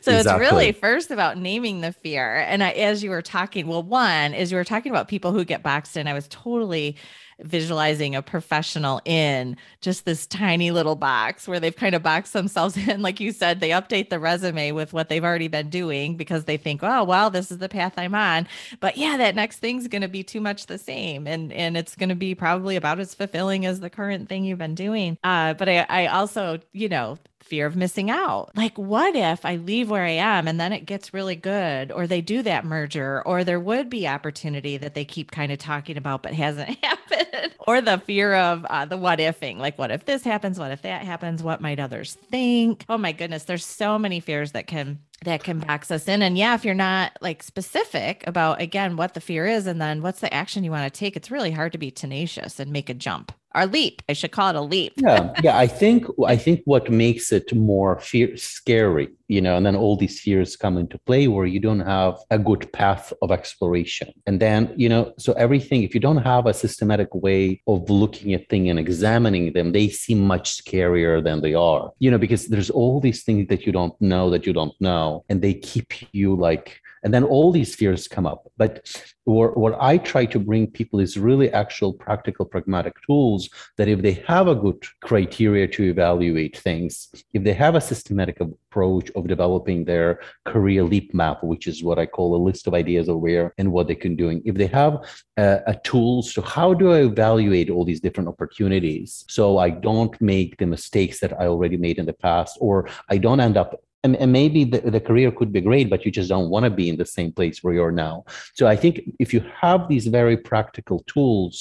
so 0.02 0.12
exactly. 0.12 0.20
it's 0.20 0.28
really 0.40 0.72
first 0.72 1.10
about 1.10 1.40
naming 1.40 1.82
the 1.82 1.92
fear. 1.92 2.36
And 2.36 2.64
I, 2.64 2.70
as 2.72 3.04
you 3.04 3.10
were 3.10 3.24
talking, 3.24 3.66
well, 3.66 3.82
one 3.82 4.36
is 4.36 4.52
you 4.52 4.58
were 4.58 4.64
talking 4.64 4.92
about 4.92 5.08
people 5.08 5.32
who 5.32 5.44
get 5.44 5.64
boxed 5.64 5.98
in. 5.98 6.08
I 6.08 6.14
was 6.14 6.28
totally 6.28 6.98
visualizing 7.42 8.16
a 8.16 8.22
professional 8.22 9.02
in 9.06 9.58
just 9.82 10.06
this 10.06 10.26
tiny 10.26 10.72
little 10.72 10.96
box 10.96 11.48
where 11.48 11.60
they've 11.60 11.76
kind 11.76 11.96
of 11.96 12.04
boxed 12.04 12.34
themselves 12.34 12.78
in. 12.88 13.02
Like 13.02 13.20
you 13.20 13.32
said, 13.32 13.60
they 13.60 13.70
update 13.70 14.10
the 14.10 14.20
resume 14.20 14.72
with 14.72 14.94
what 14.94 15.10
they've 15.10 15.24
already 15.24 15.48
been 15.48 15.70
doing 15.70 16.18
because 16.18 16.46
they 16.46 16.58
think, 16.58 16.82
oh, 16.84 17.04
well, 17.04 17.30
this 17.30 17.52
is 17.52 17.60
the 17.60 17.70
path 17.70 17.94
I'm 17.98 18.16
on. 18.16 18.48
But 18.80 18.98
yeah, 18.98 19.18
that 19.18 19.36
next 19.36 19.60
thing's 19.60 19.88
going 19.88 20.02
to 20.02 20.08
be 20.08 20.24
too 20.24 20.42
much 20.42 20.66
the 20.66 20.78
same. 20.78 21.28
And, 21.28 21.52
and 21.54 21.78
it's 21.78 21.96
going 21.96 22.10
to 22.10 22.16
be 22.16 22.36
probably 22.36 22.76
about 22.76 23.00
as 23.00 23.14
fulfilling 23.14 23.66
as 23.66 23.80
the 23.80 23.90
current 23.90 24.30
thing 24.30 24.44
you've 24.44 24.58
been 24.58 24.76
doing. 24.76 25.18
Uh, 25.24 25.54
but 25.54 25.70
I, 25.70 25.86
I 25.90 26.08
also, 26.08 26.60
you 26.74 26.90
know, 26.90 27.18
fear 27.44 27.66
of 27.66 27.76
missing 27.76 28.10
out. 28.10 28.52
Like, 28.56 28.78
what 28.78 29.16
if 29.16 29.46
I 29.46 29.56
leave 29.56 29.90
where 29.90 30.04
I 30.04 30.12
am 30.12 30.48
and 30.48 30.60
then 30.60 30.74
it 30.74 30.86
gets 30.86 31.14
really 31.14 31.36
good, 31.36 31.92
or 31.92 32.08
they 32.08 32.22
do 32.22 32.42
that 32.44 32.66
merger, 32.66 33.22
or 33.26 33.44
there 33.44 33.60
would 33.60 33.90
be 33.90 34.08
opportunity 34.08 34.78
that 34.78 34.94
they 34.94 35.06
keep 35.06 35.32
kind 35.32 35.52
of 35.52 35.60
talking 35.60 35.98
about 35.98 36.24
but 36.24 36.34
hasn't 36.34 36.78
happened, 36.84 37.54
or 37.60 37.82
the 37.82 38.00
fear 38.00 38.34
of 38.34 38.66
uh, 38.66 38.86
the 38.86 38.98
what 38.98 39.20
ifing, 39.20 39.58
like, 39.58 39.78
what 39.78 39.92
if 39.92 40.06
this 40.06 40.24
happens? 40.24 40.60
What 40.60 40.72
if 40.72 40.82
that 40.82 41.04
happens? 41.04 41.42
What 41.42 41.62
might 41.62 41.80
others 41.80 42.16
think? 42.30 42.86
Oh 42.90 42.98
my 42.98 43.12
goodness, 43.12 43.44
there's 43.44 43.66
so 43.66 43.98
many 43.98 44.20
fears 44.20 44.52
that 44.52 44.68
can 44.68 45.00
that 45.24 45.44
can 45.44 45.60
box 45.60 45.90
us 45.90 46.08
in. 46.08 46.22
And 46.22 46.38
yeah, 46.38 46.54
if 46.54 46.64
you're 46.64 46.76
not 46.76 47.18
like 47.22 47.42
specific 47.42 48.24
about 48.28 48.62
again 48.62 48.98
what 48.98 49.14
the 49.14 49.22
fear 49.22 49.48
is 49.48 49.66
and 49.66 49.82
then 49.82 50.02
what's 50.02 50.20
the 50.20 50.32
action 50.32 50.64
you 50.64 50.72
want 50.72 50.92
to 50.92 51.00
take, 51.00 51.16
it's 51.16 51.32
really 51.32 51.52
hard 51.52 51.72
to 51.72 51.78
be 51.78 51.92
tenacious 51.92 52.60
and 52.60 52.72
make 52.72 52.90
a 52.90 52.94
jump 52.94 53.32
our 53.58 53.66
leap. 53.66 54.02
I 54.08 54.14
should 54.14 54.32
call 54.32 54.50
it 54.52 54.56
a 54.56 54.62
leap. 54.62 54.94
yeah, 54.98 55.34
yeah. 55.44 55.58
I 55.58 55.68
think 55.68 56.06
I 56.26 56.38
think 56.38 56.62
what 56.66 56.92
makes 56.92 57.32
it 57.32 57.54
more 57.54 58.00
fear 58.00 58.38
scary, 58.38 59.10
you 59.28 59.42
know, 59.42 59.58
and 59.58 59.66
then 59.66 59.76
all 59.76 59.98
these 59.98 60.20
fears 60.20 60.56
come 60.56 60.78
into 60.78 60.98
play 61.00 61.28
where 61.28 61.48
you 61.48 61.60
don't 61.60 61.86
have 61.98 62.16
a 62.30 62.38
good 62.38 62.72
path 62.72 63.12
of 63.24 63.32
exploration, 63.32 64.14
and 64.28 64.40
then 64.40 64.74
you 64.78 64.90
know, 64.90 65.14
so 65.18 65.34
everything. 65.34 65.84
If 65.84 65.94
you 65.96 66.02
don't 66.08 66.24
have 66.32 66.46
a 66.46 66.54
systematic 66.54 67.10
way 67.14 67.62
of 67.68 67.90
looking 67.90 68.34
at 68.34 68.48
things 68.50 68.70
and 68.70 68.80
examining 68.80 69.54
them, 69.54 69.72
they 69.72 69.90
seem 69.90 70.20
much 70.34 70.48
scarier 70.62 71.24
than 71.24 71.42
they 71.42 71.56
are, 71.56 71.92
you 72.00 72.12
know, 72.12 72.20
because 72.20 72.48
there's 72.48 72.70
all 72.70 73.00
these 73.00 73.24
things 73.24 73.48
that 73.50 73.66
you 73.66 73.72
don't 73.72 74.00
know 74.00 74.30
that 74.30 74.46
you 74.46 74.54
don't 74.54 74.80
know, 74.80 75.26
and 75.30 75.42
they 75.42 75.56
keep 75.56 75.90
you 76.14 76.36
like 76.36 76.82
and 77.04 77.14
then 77.14 77.24
all 77.24 77.52
these 77.52 77.76
fears 77.76 78.08
come 78.08 78.26
up. 78.26 78.52
But 78.58 78.88
what, 79.28 79.58
what 79.58 79.78
i 79.82 79.98
try 79.98 80.26
to 80.26 80.40
bring 80.40 80.66
people 80.68 81.00
is 81.00 81.18
really 81.18 81.52
actual 81.52 81.92
practical 81.92 82.46
pragmatic 82.46 82.94
tools 83.06 83.50
that 83.76 83.90
if 83.90 84.02
they 84.02 84.14
have 84.26 84.48
a 84.48 84.56
good 84.56 84.82
criteria 85.02 85.68
to 85.68 85.84
evaluate 85.84 86.58
things 86.58 87.10
if 87.34 87.44
they 87.44 87.54
have 87.54 87.76
a 87.76 87.82
systematic 87.82 88.40
approach 88.40 89.12
of 89.16 89.28
developing 89.28 89.84
their 89.84 90.22
career 90.46 90.82
leap 90.82 91.14
map 91.14 91.44
which 91.44 91.68
is 91.68 91.84
what 91.84 92.00
i 92.00 92.06
call 92.06 92.36
a 92.36 92.46
list 92.48 92.68
of 92.68 92.74
ideas 92.74 93.10
of 93.10 93.20
where 93.20 93.54
and 93.58 93.70
what 93.70 93.88
they 93.88 93.96
can 93.96 94.16
do 94.16 94.42
if 94.46 94.56
they 94.56 94.68
have 94.68 95.06
a, 95.36 95.60
a 95.68 95.76
tools 95.84 96.34
so 96.34 96.42
how 96.42 96.74
do 96.74 96.94
i 96.94 97.02
evaluate 97.02 97.70
all 97.70 97.84
these 97.84 98.00
different 98.00 98.30
opportunities 98.30 99.26
so 99.28 99.58
i 99.58 99.70
don't 99.70 100.20
make 100.22 100.56
the 100.58 100.66
mistakes 100.66 101.20
that 101.20 101.34
i 101.42 101.48
already 101.48 101.76
made 101.76 101.98
in 101.98 102.06
the 102.06 102.14
past 102.14 102.58
or 102.62 102.88
i 103.10 103.18
don't 103.18 103.42
end 103.42 103.58
up 103.58 103.76
and, 104.08 104.16
and 104.22 104.32
maybe 104.32 104.62
the, 104.74 104.80
the 104.96 105.04
career 105.10 105.30
could 105.38 105.52
be 105.58 105.68
great 105.70 105.90
but 105.90 106.06
you 106.06 106.12
just 106.20 106.30
don't 106.34 106.50
want 106.54 106.64
to 106.64 106.70
be 106.82 106.88
in 106.92 106.98
the 106.98 107.10
same 107.18 107.32
place 107.38 107.58
where 107.62 107.74
you're 107.78 107.98
now. 108.08 108.16
So 108.58 108.64
i 108.74 108.78
think 108.82 108.96
if 109.26 109.30
you 109.34 109.42
have 109.64 109.82
these 109.92 110.08
very 110.20 110.38
practical 110.52 111.00
tools 111.14 111.54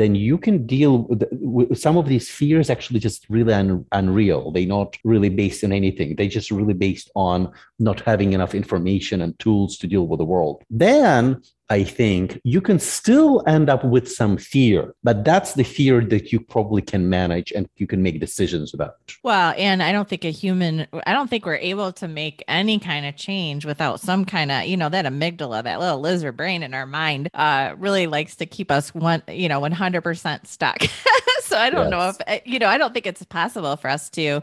then 0.00 0.12
you 0.14 0.36
can 0.46 0.56
deal 0.76 0.94
with, 1.08 1.22
with 1.32 1.78
some 1.86 1.96
of 2.00 2.06
these 2.12 2.26
fears 2.38 2.70
actually 2.70 3.00
just 3.08 3.20
really 3.36 3.54
un, 3.62 3.84
unreal. 4.00 4.42
They're 4.52 4.76
not 4.78 4.90
really 5.12 5.32
based 5.42 5.62
on 5.64 5.72
anything. 5.72 6.08
They're 6.16 6.38
just 6.40 6.50
really 6.58 6.78
based 6.88 7.08
on 7.14 7.38
not 7.78 7.98
having 8.10 8.32
enough 8.32 8.54
information 8.62 9.16
and 9.22 9.38
tools 9.38 9.76
to 9.78 9.86
deal 9.86 10.06
with 10.06 10.18
the 10.18 10.30
world. 10.34 10.62
Then 10.70 11.42
I 11.70 11.84
think 11.84 12.40
you 12.42 12.60
can 12.60 12.80
still 12.80 13.44
end 13.46 13.70
up 13.70 13.84
with 13.84 14.10
some 14.10 14.36
fear, 14.36 14.92
but 15.04 15.24
that's 15.24 15.54
the 15.54 15.62
fear 15.62 16.00
that 16.06 16.32
you 16.32 16.40
probably 16.40 16.82
can 16.82 17.08
manage 17.08 17.52
and 17.52 17.68
you 17.76 17.86
can 17.86 18.02
make 18.02 18.18
decisions 18.18 18.74
about. 18.74 18.96
Well, 19.22 19.54
and 19.56 19.80
I 19.80 19.92
don't 19.92 20.08
think 20.08 20.24
a 20.24 20.32
human, 20.32 20.88
I 21.06 21.12
don't 21.12 21.30
think 21.30 21.46
we're 21.46 21.54
able 21.54 21.92
to 21.92 22.08
make 22.08 22.42
any 22.48 22.80
kind 22.80 23.06
of 23.06 23.14
change 23.14 23.64
without 23.64 24.00
some 24.00 24.24
kind 24.24 24.50
of, 24.50 24.64
you 24.64 24.76
know, 24.76 24.88
that 24.88 25.04
amygdala, 25.04 25.62
that 25.62 25.78
little 25.78 26.00
lizard 26.00 26.36
brain 26.36 26.64
in 26.64 26.74
our 26.74 26.86
mind, 26.86 27.30
uh, 27.34 27.74
really 27.78 28.08
likes 28.08 28.34
to 28.36 28.46
keep 28.46 28.72
us 28.72 28.92
one, 28.92 29.22
you 29.28 29.48
know, 29.48 29.60
100% 29.60 30.46
stuck. 30.48 30.82
so 31.50 31.58
I 31.58 31.68
don't 31.68 31.90
yes. 31.90 31.90
know 31.90 32.08
if, 32.08 32.16
eh, 32.26 32.40
you 32.44 32.58
know, 32.58 32.68
I 32.68 32.78
don't 32.78 32.94
think 32.94 33.06
it's 33.06 33.24
possible 33.24 33.76
for 33.76 33.90
us 33.90 34.08
to 34.10 34.40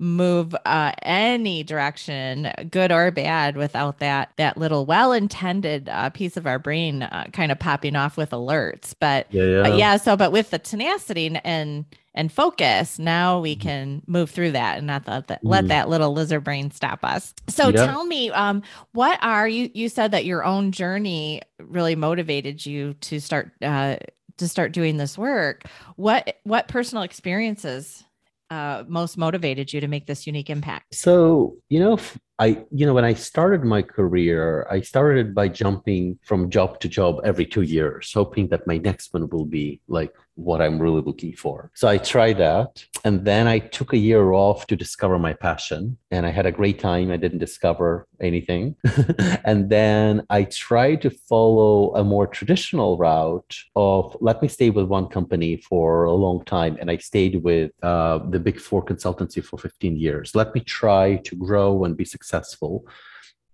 move 0.00 0.54
uh, 0.64 0.92
any 1.02 1.62
direction, 1.62 2.52
good 2.70 2.92
or 2.92 3.10
bad, 3.10 3.56
without 3.56 3.98
that 4.00 4.32
that 4.36 4.56
little 4.56 4.84
well-intended 4.84 5.88
uh, 5.88 6.10
piece 6.10 6.36
of 6.36 6.46
our 6.46 6.58
brain 6.58 7.04
uh, 7.04 7.26
kind 7.32 7.52
of 7.52 7.58
popping 7.58 7.96
off 7.96 8.16
with 8.16 8.30
alerts. 8.30 8.94
But 8.98 9.26
yeah, 9.30 9.44
yeah. 9.44 9.66
yeah, 9.68 9.96
so 9.96 10.16
but 10.16 10.32
with 10.32 10.50
the 10.50 10.58
tenacity 10.58 11.38
and 11.44 11.84
and 12.14 12.32
focus, 12.32 12.98
now 12.98 13.38
we 13.38 13.54
mm-hmm. 13.54 13.68
can 13.68 14.02
move 14.08 14.30
through 14.30 14.50
that 14.52 14.78
and 14.78 14.88
not 14.88 15.06
let 15.06 15.28
that, 15.28 15.44
let 15.44 15.64
mm. 15.64 15.68
that 15.68 15.88
little 15.88 16.12
lizard 16.12 16.42
brain 16.42 16.72
stop 16.72 17.04
us. 17.04 17.32
So 17.46 17.68
yeah. 17.68 17.86
tell 17.86 18.04
me, 18.04 18.30
um, 18.30 18.62
what 18.92 19.20
are 19.22 19.46
you? 19.46 19.70
You 19.72 19.88
said 19.88 20.10
that 20.10 20.24
your 20.24 20.44
own 20.44 20.72
journey 20.72 21.42
really 21.60 21.94
motivated 21.94 22.66
you 22.66 22.94
to 22.94 23.20
start 23.20 23.52
uh, 23.62 23.96
to 24.38 24.48
start 24.48 24.72
doing 24.72 24.96
this 24.96 25.16
work. 25.18 25.64
What 25.96 26.36
what 26.44 26.68
personal 26.68 27.04
experiences 27.04 28.04
uh, 28.50 28.84
most 28.88 29.18
motivated 29.18 29.72
you 29.72 29.80
to 29.80 29.88
make 29.88 30.06
this 30.06 30.26
unique 30.26 30.50
impact? 30.50 30.94
So, 30.94 31.56
you 31.68 31.80
know, 31.80 31.98
I, 32.38 32.64
you 32.70 32.86
know, 32.86 32.94
when 32.94 33.04
I 33.04 33.14
started 33.14 33.64
my 33.64 33.82
career, 33.82 34.66
I 34.70 34.80
started 34.80 35.34
by 35.34 35.48
jumping 35.48 36.18
from 36.22 36.50
job 36.50 36.80
to 36.80 36.88
job 36.88 37.20
every 37.24 37.44
two 37.44 37.62
years, 37.62 38.12
hoping 38.12 38.48
that 38.48 38.66
my 38.66 38.78
next 38.78 39.12
one 39.12 39.28
will 39.28 39.44
be 39.44 39.80
like 39.88 40.14
what 40.38 40.62
I'm 40.62 40.78
really 40.78 41.02
looking 41.02 41.34
for. 41.34 41.70
So 41.74 41.88
I 41.88 41.98
tried 41.98 42.38
that. 42.38 42.84
And 43.04 43.24
then 43.24 43.48
I 43.48 43.58
took 43.58 43.92
a 43.92 43.96
year 43.96 44.32
off 44.32 44.68
to 44.68 44.76
discover 44.76 45.18
my 45.18 45.32
passion. 45.32 45.98
And 46.12 46.24
I 46.24 46.30
had 46.30 46.46
a 46.46 46.52
great 46.52 46.78
time. 46.78 47.10
I 47.10 47.16
didn't 47.16 47.40
discover 47.40 48.06
anything. 48.20 48.76
and 49.44 49.68
then 49.68 50.24
I 50.30 50.44
tried 50.44 51.02
to 51.02 51.10
follow 51.10 51.94
a 51.96 52.04
more 52.04 52.26
traditional 52.28 52.96
route 52.96 53.56
of 53.74 54.16
let 54.20 54.40
me 54.40 54.46
stay 54.48 54.70
with 54.70 54.86
one 54.86 55.08
company 55.08 55.56
for 55.56 56.04
a 56.04 56.14
long 56.14 56.44
time. 56.44 56.76
And 56.80 56.88
I 56.88 56.98
stayed 56.98 57.42
with 57.42 57.72
uh, 57.82 58.18
the 58.30 58.38
big 58.38 58.60
four 58.60 58.84
consultancy 58.84 59.44
for 59.44 59.58
15 59.58 59.96
years. 59.96 60.36
Let 60.36 60.54
me 60.54 60.60
try 60.60 61.16
to 61.16 61.34
grow 61.34 61.84
and 61.84 61.96
be 61.96 62.04
successful. 62.04 62.86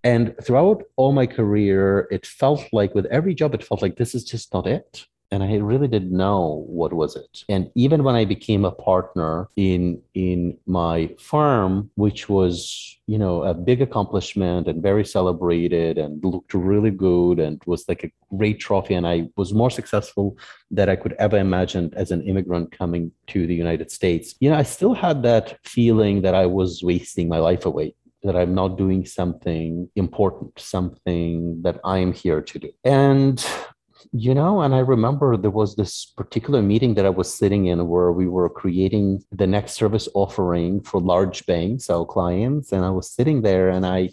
And 0.03 0.35
throughout 0.43 0.83
all 0.97 1.13
my 1.13 1.25
career, 1.25 2.07
it 2.11 2.27
felt 2.27 2.63
like 2.71 2.93
with 2.93 3.07
every 3.07 3.33
job, 3.33 3.55
it 3.55 3.63
felt 3.63 3.81
like 3.81 3.95
this 3.95 4.13
is 4.13 4.23
just 4.23 4.53
not 4.53 4.67
it 4.67 5.07
and 5.31 5.43
I 5.43 5.55
really 5.57 5.87
didn't 5.87 6.15
know 6.15 6.65
what 6.67 6.93
was 6.93 7.15
it. 7.15 7.43
And 7.49 7.71
even 7.75 8.03
when 8.03 8.15
I 8.15 8.25
became 8.25 8.65
a 8.65 8.71
partner 8.71 9.49
in 9.55 10.01
in 10.13 10.57
my 10.65 11.09
firm, 11.19 11.89
which 11.95 12.29
was 12.29 12.97
you 13.07 13.17
know 13.17 13.43
a 13.43 13.53
big 13.53 13.81
accomplishment 13.81 14.67
and 14.67 14.81
very 14.81 15.05
celebrated 15.05 15.97
and 15.97 16.23
looked 16.23 16.53
really 16.53 16.91
good 16.91 17.39
and 17.39 17.61
was 17.65 17.87
like 17.87 18.03
a 18.03 18.11
great 18.35 18.59
trophy, 18.59 18.93
and 18.93 19.07
I 19.07 19.29
was 19.35 19.53
more 19.53 19.71
successful 19.71 20.37
than 20.71 20.89
I 20.89 20.95
could 20.95 21.13
ever 21.13 21.37
imagine 21.37 21.93
as 21.95 22.11
an 22.11 22.21
immigrant 22.23 22.71
coming 22.71 23.11
to 23.27 23.47
the 23.47 23.55
United 23.55 23.91
States. 23.91 24.35
You 24.39 24.49
know, 24.49 24.57
I 24.57 24.63
still 24.63 24.93
had 24.93 25.23
that 25.23 25.57
feeling 25.63 26.21
that 26.21 26.35
I 26.35 26.45
was 26.45 26.81
wasting 26.83 27.27
my 27.29 27.39
life 27.39 27.65
away 27.65 27.95
that 28.25 28.35
I'm 28.35 28.55
not 28.55 28.77
doing 28.77 29.05
something 29.05 29.87
important, 29.95 30.59
something 30.59 31.61
that 31.61 31.79
I'm 31.83 32.11
here 32.11 32.41
to 32.41 32.59
do. 32.59 32.71
And 32.83 33.45
you 34.11 34.33
know, 34.33 34.61
and 34.61 34.73
I 34.73 34.79
remember 34.79 35.37
there 35.37 35.51
was 35.51 35.75
this 35.75 36.05
particular 36.05 36.61
meeting 36.61 36.93
that 36.95 37.05
I 37.05 37.09
was 37.09 37.33
sitting 37.33 37.67
in 37.67 37.87
where 37.87 38.11
we 38.11 38.27
were 38.27 38.49
creating 38.49 39.23
the 39.31 39.47
next 39.47 39.73
service 39.73 40.07
offering 40.13 40.81
for 40.81 40.99
large 40.99 41.45
banks, 41.45 41.89
our 41.89 42.05
clients. 42.05 42.71
And 42.71 42.83
I 42.85 42.89
was 42.89 43.09
sitting 43.09 43.41
there 43.41 43.69
and 43.69 43.85
I 43.85 44.09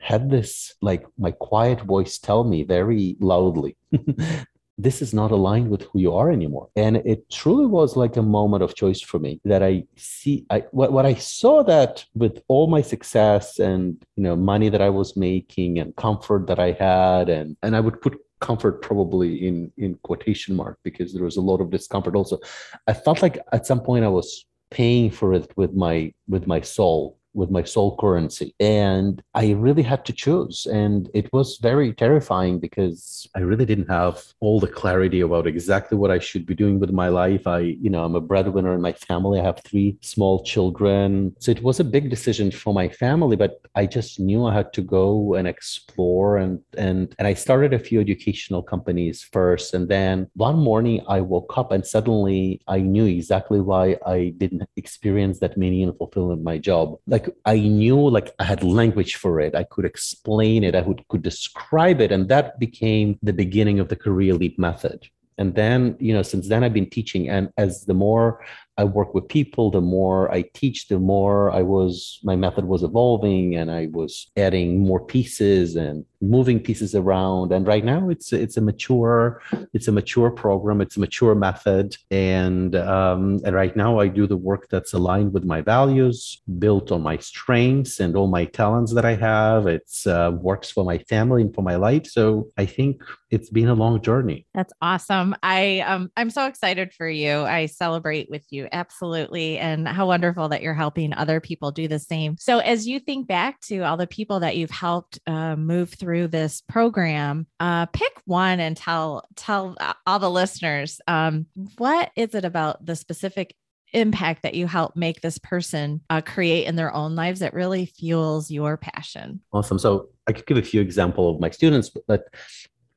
had 0.00 0.30
this 0.30 0.74
like 0.80 1.04
my 1.18 1.32
quiet 1.32 1.80
voice 1.80 2.18
tell 2.18 2.44
me 2.44 2.62
very 2.62 3.16
loudly, 3.20 3.76
this 4.78 5.02
is 5.02 5.12
not 5.12 5.32
aligned 5.32 5.68
with 5.68 5.82
who 5.82 5.98
you 5.98 6.14
are 6.14 6.30
anymore. 6.30 6.68
And 6.76 6.98
it 6.98 7.28
truly 7.30 7.66
was 7.66 7.96
like 7.96 8.16
a 8.16 8.22
moment 8.22 8.62
of 8.62 8.76
choice 8.76 9.00
for 9.00 9.18
me 9.18 9.40
that 9.44 9.62
I 9.62 9.84
see 9.96 10.46
I 10.50 10.60
what, 10.70 10.92
what 10.92 11.04
I 11.04 11.14
saw 11.14 11.64
that 11.64 12.04
with 12.14 12.40
all 12.46 12.68
my 12.68 12.80
success 12.80 13.58
and 13.58 14.00
you 14.16 14.22
know 14.22 14.36
money 14.36 14.68
that 14.68 14.80
I 14.80 14.90
was 14.90 15.16
making 15.16 15.78
and 15.78 15.96
comfort 15.96 16.46
that 16.46 16.60
I 16.60 16.72
had 16.72 17.28
and 17.28 17.56
and 17.62 17.74
I 17.74 17.80
would 17.80 18.00
put 18.00 18.20
comfort 18.40 18.82
probably 18.82 19.46
in 19.46 19.72
in 19.76 19.94
quotation 20.02 20.54
mark 20.54 20.78
because 20.82 21.12
there 21.12 21.24
was 21.24 21.36
a 21.36 21.40
lot 21.40 21.60
of 21.60 21.70
discomfort 21.70 22.14
also. 22.14 22.38
I 22.86 22.92
felt 22.92 23.22
like 23.22 23.38
at 23.52 23.66
some 23.66 23.80
point 23.80 24.04
i 24.04 24.08
was 24.08 24.44
paying 24.70 25.10
for 25.10 25.32
it 25.34 25.50
with 25.56 25.74
my 25.74 26.12
with 26.28 26.46
my 26.46 26.60
soul 26.60 27.18
with 27.38 27.50
my 27.50 27.62
soul 27.62 27.96
currency. 27.96 28.54
And 28.60 29.22
I 29.34 29.52
really 29.52 29.84
had 29.84 30.04
to 30.06 30.12
choose. 30.12 30.66
And 30.66 31.08
it 31.14 31.32
was 31.32 31.58
very 31.62 31.92
terrifying 31.94 32.58
because 32.58 33.28
I 33.36 33.40
really 33.40 33.64
didn't 33.64 33.88
have 33.88 34.22
all 34.40 34.58
the 34.60 34.66
clarity 34.66 35.20
about 35.20 35.46
exactly 35.46 35.96
what 35.96 36.10
I 36.10 36.18
should 36.18 36.44
be 36.44 36.54
doing 36.54 36.80
with 36.80 36.90
my 36.90 37.08
life. 37.08 37.46
I, 37.46 37.60
you 37.60 37.90
know, 37.90 38.04
I'm 38.04 38.16
a 38.16 38.20
breadwinner 38.20 38.74
in 38.74 38.80
my 38.80 38.92
family. 38.92 39.40
I 39.40 39.44
have 39.44 39.60
three 39.64 39.96
small 40.00 40.42
children. 40.42 41.34
So 41.38 41.52
it 41.52 41.62
was 41.62 41.78
a 41.78 41.84
big 41.84 42.10
decision 42.10 42.50
for 42.50 42.74
my 42.74 42.88
family, 42.88 43.36
but 43.36 43.60
I 43.74 43.86
just 43.86 44.18
knew 44.18 44.44
I 44.44 44.54
had 44.54 44.72
to 44.72 44.82
go 44.82 45.34
and 45.34 45.46
explore 45.46 46.38
and 46.38 46.60
and 46.76 47.14
and 47.18 47.28
I 47.28 47.34
started 47.34 47.72
a 47.72 47.78
few 47.78 48.00
educational 48.00 48.62
companies 48.62 49.22
first. 49.22 49.74
And 49.74 49.88
then 49.88 50.28
one 50.34 50.58
morning 50.58 51.04
I 51.08 51.20
woke 51.20 51.56
up 51.56 51.70
and 51.70 51.86
suddenly 51.86 52.60
I 52.66 52.80
knew 52.80 53.06
exactly 53.06 53.60
why 53.60 53.96
I 54.04 54.34
didn't 54.36 54.68
experience 54.76 55.38
that 55.38 55.56
meaning 55.56 55.84
and 55.84 55.96
fulfillment 55.96 56.38
in 56.38 56.44
my 56.44 56.58
job. 56.58 56.96
Like 57.06 57.27
I 57.44 57.58
knew 57.58 58.08
like 58.08 58.34
I 58.38 58.44
had 58.44 58.62
language 58.62 59.16
for 59.16 59.40
it. 59.40 59.54
I 59.54 59.64
could 59.64 59.84
explain 59.84 60.64
it. 60.64 60.74
I 60.74 60.82
would, 60.82 61.06
could 61.08 61.22
describe 61.22 62.00
it. 62.00 62.12
And 62.12 62.28
that 62.28 62.58
became 62.58 63.18
the 63.22 63.32
beginning 63.32 63.80
of 63.80 63.88
the 63.88 63.96
career 63.96 64.34
leap 64.34 64.58
method. 64.58 65.08
And 65.38 65.54
then, 65.54 65.96
you 66.00 66.12
know, 66.12 66.22
since 66.22 66.48
then 66.48 66.64
I've 66.64 66.74
been 66.74 66.90
teaching. 66.90 67.28
And 67.28 67.50
as 67.56 67.84
the 67.84 67.94
more 67.94 68.44
I 68.78 68.84
work 68.84 69.12
with 69.12 69.28
people, 69.28 69.72
the 69.72 69.80
more 69.80 70.32
I 70.32 70.42
teach, 70.54 70.86
the 70.86 71.00
more 71.00 71.50
I 71.50 71.62
was 71.62 72.20
my 72.22 72.36
method 72.36 72.64
was 72.64 72.84
evolving 72.84 73.56
and 73.56 73.70
I 73.70 73.88
was 73.90 74.30
adding 74.36 74.80
more 74.80 75.04
pieces 75.04 75.74
and 75.74 76.04
moving 76.20 76.60
pieces 76.60 76.94
around. 76.94 77.52
And 77.52 77.66
right 77.66 77.84
now 77.84 78.08
it's 78.08 78.32
it's 78.32 78.56
a 78.56 78.60
mature, 78.60 79.42
it's 79.72 79.88
a 79.88 79.92
mature 79.92 80.30
program, 80.30 80.80
it's 80.80 80.96
a 80.96 81.00
mature 81.00 81.34
method. 81.34 81.96
And 82.12 82.76
um, 82.76 83.40
and 83.44 83.54
right 83.54 83.74
now 83.76 83.98
I 83.98 84.06
do 84.06 84.28
the 84.28 84.36
work 84.36 84.68
that's 84.70 84.92
aligned 84.92 85.32
with 85.32 85.44
my 85.44 85.60
values, 85.60 86.40
built 86.58 86.92
on 86.92 87.02
my 87.02 87.16
strengths 87.16 87.98
and 87.98 88.16
all 88.16 88.28
my 88.28 88.44
talents 88.44 88.94
that 88.94 89.04
I 89.04 89.16
have. 89.16 89.66
It's 89.66 90.06
uh, 90.06 90.30
works 90.40 90.70
for 90.70 90.84
my 90.84 90.98
family 90.98 91.42
and 91.42 91.52
for 91.52 91.62
my 91.62 91.74
life. 91.76 92.06
So 92.06 92.48
I 92.56 92.66
think 92.66 93.02
it's 93.30 93.50
been 93.50 93.68
a 93.68 93.74
long 93.74 94.00
journey. 94.00 94.46
That's 94.54 94.72
awesome. 94.80 95.34
I 95.42 95.80
um 95.80 96.12
I'm 96.16 96.30
so 96.30 96.46
excited 96.46 96.92
for 96.92 97.08
you. 97.08 97.40
I 97.40 97.66
celebrate 97.66 98.30
with 98.30 98.46
you 98.50 98.67
absolutely 98.72 99.58
and 99.58 99.86
how 99.86 100.06
wonderful 100.06 100.48
that 100.48 100.62
you're 100.62 100.74
helping 100.74 101.12
other 101.14 101.40
people 101.40 101.70
do 101.70 101.88
the 101.88 101.98
same. 101.98 102.36
So 102.38 102.58
as 102.58 102.86
you 102.86 103.00
think 103.00 103.26
back 103.26 103.60
to 103.62 103.80
all 103.80 103.96
the 103.96 104.06
people 104.06 104.40
that 104.40 104.56
you've 104.56 104.70
helped 104.70 105.18
uh, 105.26 105.56
move 105.56 105.90
through 105.90 106.28
this 106.28 106.62
program, 106.62 107.46
uh, 107.60 107.86
pick 107.86 108.12
one 108.24 108.60
and 108.60 108.76
tell 108.76 109.24
tell 109.36 109.76
all 110.06 110.18
the 110.18 110.30
listeners 110.30 111.00
um, 111.08 111.46
what 111.76 112.10
is 112.16 112.34
it 112.34 112.44
about 112.44 112.84
the 112.84 112.96
specific 112.96 113.54
impact 113.92 114.42
that 114.42 114.54
you 114.54 114.66
help 114.66 114.96
make 114.96 115.20
this 115.20 115.38
person 115.38 116.00
uh, 116.10 116.20
create 116.20 116.66
in 116.66 116.76
their 116.76 116.94
own 116.94 117.14
lives 117.14 117.40
that 117.40 117.54
really 117.54 117.86
fuels 117.86 118.50
your 118.50 118.76
passion 118.76 119.40
awesome 119.52 119.78
so 119.78 120.08
i 120.26 120.32
could 120.32 120.44
give 120.46 120.58
a 120.58 120.62
few 120.62 120.80
examples 120.80 121.36
of 121.36 121.40
my 121.40 121.48
students 121.48 121.90
but 122.06 122.24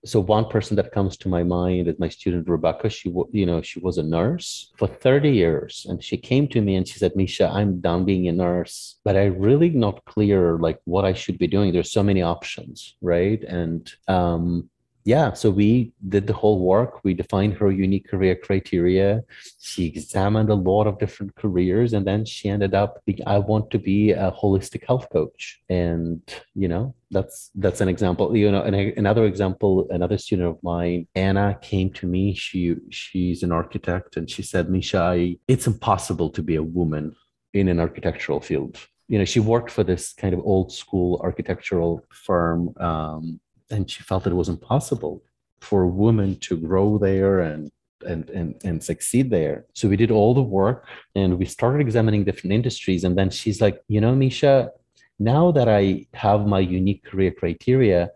so 0.04 0.20
one 0.20 0.46
person 0.46 0.76
that 0.78 0.92
comes 0.92 1.16
to 1.18 1.30
my 1.30 1.44
mind 1.44 1.88
is 1.88 2.00
my 2.00 2.10
student 2.10 2.50
rebecca. 2.50 2.90
She 2.90 3.14
you 3.32 3.46
know 3.46 3.62
she 3.62 3.80
was 3.80 3.98
a 3.98 4.04
nurse 4.04 4.72
for 4.78 4.88
30 4.88 5.30
years 5.30 5.86
and 5.88 6.04
she 6.04 6.18
came 6.18 6.48
to 6.50 6.62
me 6.62 6.76
and 6.76 6.88
she 6.88 6.98
said 6.98 7.16
misha 7.16 7.50
i'm 7.54 7.80
done 7.80 8.04
being 8.04 8.28
a 8.28 8.32
nurse 8.32 9.00
but 9.04 9.16
i 9.16 9.26
really 9.26 9.70
not 9.70 10.04
clear 10.06 10.58
like 10.58 10.80
what 10.86 11.06
i 11.06 11.14
should 11.14 11.38
be 11.38 11.48
doing. 11.48 11.72
There's 11.72 11.92
so 11.92 12.04
many 12.04 12.22
options 12.22 12.96
right? 13.02 13.44
And 13.44 13.92
um 14.08 14.70
yeah, 15.04 15.34
so 15.34 15.50
we 15.50 15.94
did 16.10 16.28
the 16.28 16.34
whole 16.34 16.60
work. 16.60 17.04
We 17.04 17.14
defined 17.14 17.56
her 17.56 17.72
unique 17.72 18.08
career 18.08 18.36
criteria. 18.36 19.24
She 19.60 19.88
examined 19.88 20.50
a 20.50 20.56
lot 20.56 20.86
of 20.86 21.00
different 21.00 21.36
careers, 21.36 21.94
and 21.94 22.06
then 22.06 22.26
she 22.26 22.50
ended 22.50 22.74
up. 22.76 23.02
I 23.26 23.40
want 23.40 23.72
to 23.72 23.80
be 23.80 24.12
a 24.12 24.32
holistic 24.32 24.86
health 24.86 25.08
coach, 25.12 25.62
and 25.70 26.22
you 26.56 26.68
know 26.68 26.94
that's 27.10 27.50
that's 27.56 27.82
an 27.82 27.88
example. 27.88 28.36
You 28.36 28.52
know, 28.52 28.62
another 28.62 29.26
example, 29.26 29.88
another 29.90 30.18
student 30.18 30.50
of 30.50 30.62
mine, 30.64 31.08
Anna, 31.16 31.58
came 31.62 31.92
to 31.94 32.06
me. 32.06 32.36
She 32.36 32.76
she's 32.90 33.42
an 33.42 33.52
architect, 33.52 34.18
and 34.18 34.30
she 34.30 34.44
said, 34.44 34.70
"Misha, 34.70 35.00
I, 35.00 35.38
it's 35.48 35.68
impossible 35.68 36.30
to 36.32 36.44
be 36.44 36.56
a 36.56 36.64
woman 36.64 37.16
in 37.54 37.68
an 37.70 37.80
architectural 37.80 38.40
field." 38.40 38.78
You 39.08 39.18
know, 39.18 39.26
she 39.26 39.40
worked 39.40 39.72
for 39.72 39.84
this 39.84 40.14
kind 40.14 40.34
of 40.34 40.42
old 40.44 40.72
school 40.72 41.20
architectural 41.24 42.06
firm. 42.12 42.74
Um, 42.80 43.40
and 43.72 43.90
she 43.90 44.04
felt 44.04 44.24
that 44.24 44.32
it 44.32 44.36
was 44.36 44.50
impossible 44.50 45.24
for 45.60 45.84
a 45.84 45.88
woman 45.88 46.36
to 46.38 46.58
grow 46.58 46.98
there 46.98 47.40
and 47.40 47.72
and, 48.06 48.30
and 48.32 48.56
and 48.64 48.84
succeed 48.84 49.30
there. 49.30 49.66
So 49.74 49.88
we 49.88 49.96
did 49.96 50.12
all 50.12 50.34
the 50.34 50.42
work 50.42 50.88
and 51.16 51.38
we 51.38 51.46
started 51.46 51.82
examining 51.82 52.24
different 52.24 52.54
industries. 52.54 53.04
And 53.04 53.18
then 53.18 53.30
she's 53.30 53.62
like, 53.62 53.82
you 53.88 54.02
know, 54.02 54.16
Misha, 54.16 54.72
now 55.20 55.52
that 55.52 55.70
I 55.70 56.08
have 56.14 56.48
my 56.48 56.60
unique 56.60 57.04
career 57.04 57.32
criteria, 57.32 58.10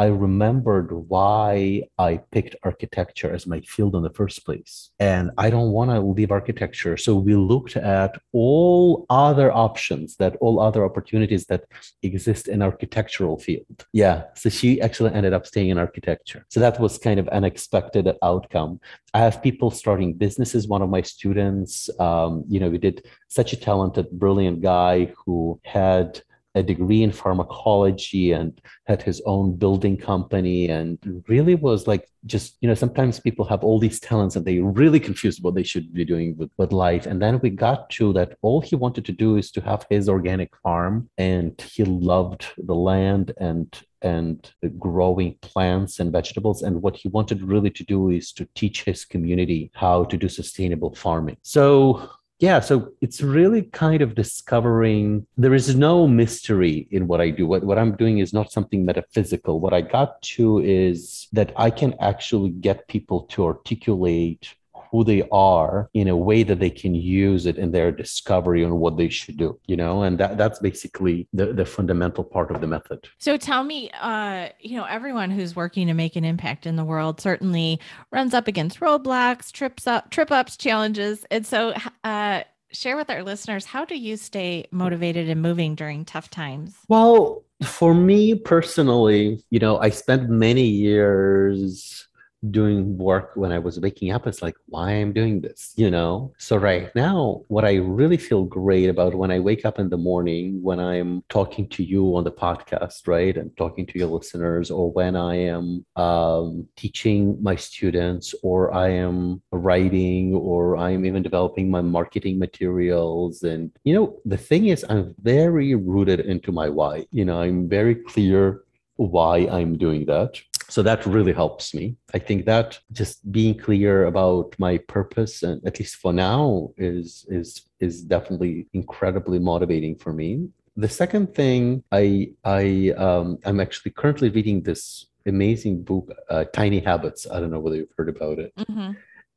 I 0.00 0.06
remembered 0.06 0.90
why 0.92 1.82
I 1.98 2.20
picked 2.32 2.56
architecture 2.62 3.30
as 3.36 3.46
my 3.46 3.60
field 3.60 3.94
in 3.94 4.02
the 4.02 4.16
first 4.20 4.46
place. 4.46 4.92
And 4.98 5.30
I 5.36 5.50
don't 5.50 5.72
want 5.72 5.90
to 5.90 6.00
leave 6.00 6.30
architecture. 6.30 6.96
So 6.96 7.10
we 7.16 7.34
looked 7.34 7.76
at 7.76 8.12
all 8.32 9.04
other 9.10 9.52
options, 9.52 10.16
that 10.16 10.36
all 10.40 10.58
other 10.58 10.86
opportunities 10.86 11.44
that 11.50 11.64
exist 12.02 12.48
in 12.48 12.62
architectural 12.62 13.36
field. 13.38 13.76
Yeah. 13.92 14.18
So 14.36 14.48
she 14.48 14.80
actually 14.80 15.12
ended 15.12 15.34
up 15.34 15.46
staying 15.46 15.68
in 15.68 15.76
architecture. 15.76 16.46
So 16.48 16.60
that 16.60 16.80
was 16.80 16.96
kind 16.96 17.20
of 17.20 17.26
an 17.26 17.34
unexpected 17.40 18.08
outcome. 18.22 18.80
I 19.12 19.18
have 19.18 19.42
people 19.42 19.70
starting 19.70 20.14
businesses. 20.14 20.66
One 20.66 20.80
of 20.80 20.88
my 20.88 21.02
students, 21.02 21.90
um, 22.00 22.44
you 22.48 22.58
know, 22.58 22.70
we 22.70 22.78
did 22.78 23.04
such 23.28 23.52
a 23.52 23.56
talented, 23.68 24.10
brilliant 24.12 24.62
guy 24.62 25.12
who 25.26 25.60
had 25.62 26.22
a 26.54 26.62
degree 26.62 27.02
in 27.02 27.12
pharmacology 27.12 28.32
and 28.32 28.60
had 28.86 29.02
his 29.02 29.22
own 29.24 29.56
building 29.56 29.96
company 29.96 30.68
and 30.68 31.22
really 31.28 31.54
was 31.54 31.86
like 31.86 32.08
just 32.26 32.56
you 32.60 32.68
know 32.68 32.74
sometimes 32.74 33.20
people 33.20 33.44
have 33.44 33.62
all 33.62 33.78
these 33.78 34.00
talents 34.00 34.36
and 34.36 34.44
they 34.44 34.58
really 34.58 35.00
confused 35.00 35.42
what 35.42 35.54
they 35.54 35.62
should 35.62 35.92
be 35.94 36.04
doing 36.04 36.36
with, 36.36 36.50
with 36.56 36.72
life 36.72 37.06
and 37.06 37.22
then 37.22 37.38
we 37.40 37.50
got 37.50 37.88
to 37.88 38.12
that 38.12 38.36
all 38.42 38.60
he 38.60 38.74
wanted 38.74 39.04
to 39.04 39.12
do 39.12 39.36
is 39.36 39.50
to 39.50 39.60
have 39.60 39.86
his 39.88 40.08
organic 40.08 40.54
farm 40.56 41.08
and 41.18 41.60
he 41.72 41.84
loved 41.84 42.46
the 42.58 42.74
land 42.74 43.32
and 43.38 43.82
and 44.02 44.52
growing 44.78 45.36
plants 45.42 46.00
and 46.00 46.10
vegetables. 46.12 46.62
And 46.62 46.80
what 46.82 46.96
he 46.96 47.08
wanted 47.08 47.42
really 47.42 47.70
to 47.70 47.84
do 47.84 48.10
is 48.10 48.32
to 48.32 48.48
teach 48.54 48.84
his 48.84 49.04
community 49.04 49.70
how 49.74 50.04
to 50.04 50.16
do 50.16 50.28
sustainable 50.28 50.94
farming. 50.94 51.36
So 51.42 52.08
yeah 52.40 52.58
so 52.58 52.90
it's 53.00 53.22
really 53.22 53.62
kind 53.62 54.02
of 54.02 54.14
discovering 54.14 55.26
there 55.36 55.54
is 55.54 55.76
no 55.76 56.08
mystery 56.08 56.88
in 56.90 57.06
what 57.06 57.20
i 57.20 57.30
do. 57.30 57.46
What, 57.46 57.62
what 57.62 57.78
i'm 57.78 57.94
doing 57.96 58.18
is 58.18 58.32
not 58.32 58.50
something 58.50 58.84
metaphysical. 58.84 59.60
What 59.60 59.74
i 59.74 59.82
got 59.82 60.20
to 60.34 60.58
is 60.58 61.28
that 61.32 61.52
i 61.56 61.70
can 61.70 61.94
actually 62.00 62.50
get 62.50 62.88
people 62.88 63.22
to 63.32 63.44
articulate 63.44 64.54
who 64.90 65.04
they 65.04 65.26
are 65.30 65.88
in 65.94 66.08
a 66.08 66.16
way 66.16 66.42
that 66.42 66.58
they 66.58 66.70
can 66.70 66.94
use 66.94 67.46
it 67.46 67.56
in 67.56 67.70
their 67.70 67.92
discovery 67.92 68.64
on 68.64 68.76
what 68.76 68.96
they 68.96 69.08
should 69.08 69.36
do 69.36 69.58
you 69.66 69.76
know? 69.76 70.02
And 70.02 70.18
that 70.18 70.36
that's 70.36 70.58
basically 70.58 71.28
the, 71.32 71.52
the 71.52 71.64
fundamental 71.64 72.24
part 72.24 72.50
of 72.50 72.60
the 72.60 72.66
method. 72.66 73.08
So 73.18 73.36
tell 73.36 73.62
me 73.62 73.90
uh 74.00 74.48
you 74.60 74.76
know 74.76 74.84
everyone 74.84 75.30
who's 75.30 75.54
working 75.54 75.86
to 75.86 75.94
make 75.94 76.16
an 76.16 76.24
impact 76.24 76.66
in 76.66 76.76
the 76.76 76.84
world 76.84 77.20
certainly 77.20 77.80
runs 78.10 78.34
up 78.34 78.48
against 78.48 78.80
roadblocks 78.80 79.52
trips 79.52 79.86
up 79.86 80.10
trip 80.10 80.30
ups 80.30 80.56
challenges. 80.56 81.24
And 81.30 81.46
so 81.46 81.74
uh 82.04 82.42
share 82.72 82.96
with 82.96 83.10
our 83.10 83.22
listeners 83.22 83.64
how 83.64 83.84
do 83.84 83.96
you 83.96 84.16
stay 84.16 84.66
motivated 84.70 85.28
and 85.28 85.42
moving 85.42 85.74
during 85.74 86.04
tough 86.04 86.30
times? 86.30 86.74
Well 86.88 87.44
for 87.62 87.92
me 87.92 88.34
personally 88.34 89.44
you 89.50 89.58
know 89.58 89.78
i 89.80 89.90
spent 89.90 90.30
many 90.30 90.64
years 90.64 92.08
doing 92.50 92.96
work 92.96 93.32
when 93.34 93.52
I 93.52 93.58
was 93.58 93.78
waking 93.78 94.12
up. 94.12 94.26
It's 94.26 94.42
like, 94.42 94.56
why 94.66 94.92
I'm 94.92 95.12
doing 95.12 95.40
this, 95.40 95.72
you 95.76 95.90
know? 95.90 96.32
So 96.38 96.56
right 96.56 96.94
now, 96.94 97.42
what 97.48 97.64
I 97.64 97.74
really 97.76 98.16
feel 98.16 98.44
great 98.44 98.88
about 98.88 99.14
when 99.14 99.30
I 99.30 99.40
wake 99.40 99.64
up 99.64 99.78
in 99.78 99.90
the 99.90 99.98
morning, 99.98 100.62
when 100.62 100.80
I'm 100.80 101.22
talking 101.28 101.68
to 101.70 101.84
you 101.84 102.16
on 102.16 102.24
the 102.24 102.32
podcast, 102.32 103.06
right? 103.06 103.36
And 103.36 103.54
talking 103.56 103.86
to 103.86 103.98
your 103.98 104.08
listeners, 104.08 104.70
or 104.70 104.90
when 104.90 105.16
I 105.16 105.36
am 105.36 105.84
um, 105.96 106.66
teaching 106.76 107.36
my 107.42 107.56
students, 107.56 108.34
or 108.42 108.72
I 108.72 108.88
am 108.88 109.42
writing, 109.52 110.34
or 110.34 110.76
I'm 110.76 111.04
even 111.04 111.22
developing 111.22 111.70
my 111.70 111.82
marketing 111.82 112.38
materials. 112.38 113.42
And, 113.42 113.70
you 113.84 113.94
know, 113.94 114.18
the 114.24 114.38
thing 114.38 114.68
is, 114.68 114.84
I'm 114.88 115.14
very 115.20 115.74
rooted 115.74 116.20
into 116.20 116.52
my 116.52 116.68
why. 116.68 117.06
You 117.10 117.24
know, 117.24 117.40
I'm 117.40 117.68
very 117.68 117.94
clear 117.94 118.62
why 118.96 119.48
I'm 119.50 119.78
doing 119.78 120.04
that 120.06 120.40
so 120.70 120.82
that 120.82 121.04
really 121.04 121.32
helps 121.32 121.74
me. 121.74 121.96
I 122.14 122.18
think 122.18 122.44
that 122.46 122.78
just 122.92 123.30
being 123.32 123.58
clear 123.58 124.06
about 124.06 124.54
my 124.58 124.78
purpose 124.78 125.42
and 125.42 125.60
at 125.66 125.78
least 125.78 125.96
for 125.96 126.12
now 126.12 126.70
is 126.76 127.26
is 127.28 127.62
is 127.80 128.02
definitely 128.02 128.68
incredibly 128.72 129.38
motivating 129.38 129.96
for 129.96 130.12
me. 130.12 130.48
The 130.76 130.88
second 130.88 131.34
thing 131.34 131.82
i 131.92 132.30
i 132.44 132.92
um, 132.96 133.38
i'm 133.44 133.60
actually 133.60 133.92
currently 133.92 134.30
reading 134.30 134.62
this 134.62 135.06
amazing 135.26 135.82
book 135.82 136.06
uh, 136.30 136.44
tiny 136.44 136.80
habits. 136.80 137.26
I 137.30 137.40
don't 137.40 137.50
know 137.50 137.60
whether 137.60 137.76
you've 137.76 137.96
heard 137.98 138.08
about 138.08 138.38
it. 138.38 138.52
Mm-hmm. 138.56 138.92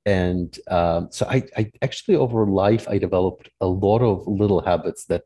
and 0.05 0.59
um, 0.67 1.01
so 1.11 1.25
I, 1.35 1.43
I 1.57 1.71
actually 1.81 2.17
over 2.17 2.45
life 2.45 2.85
i 2.93 2.97
developed 2.97 3.49
a 3.61 3.69
lot 3.85 4.01
of 4.01 4.27
little 4.27 4.61
habits 4.61 5.05
that 5.05 5.23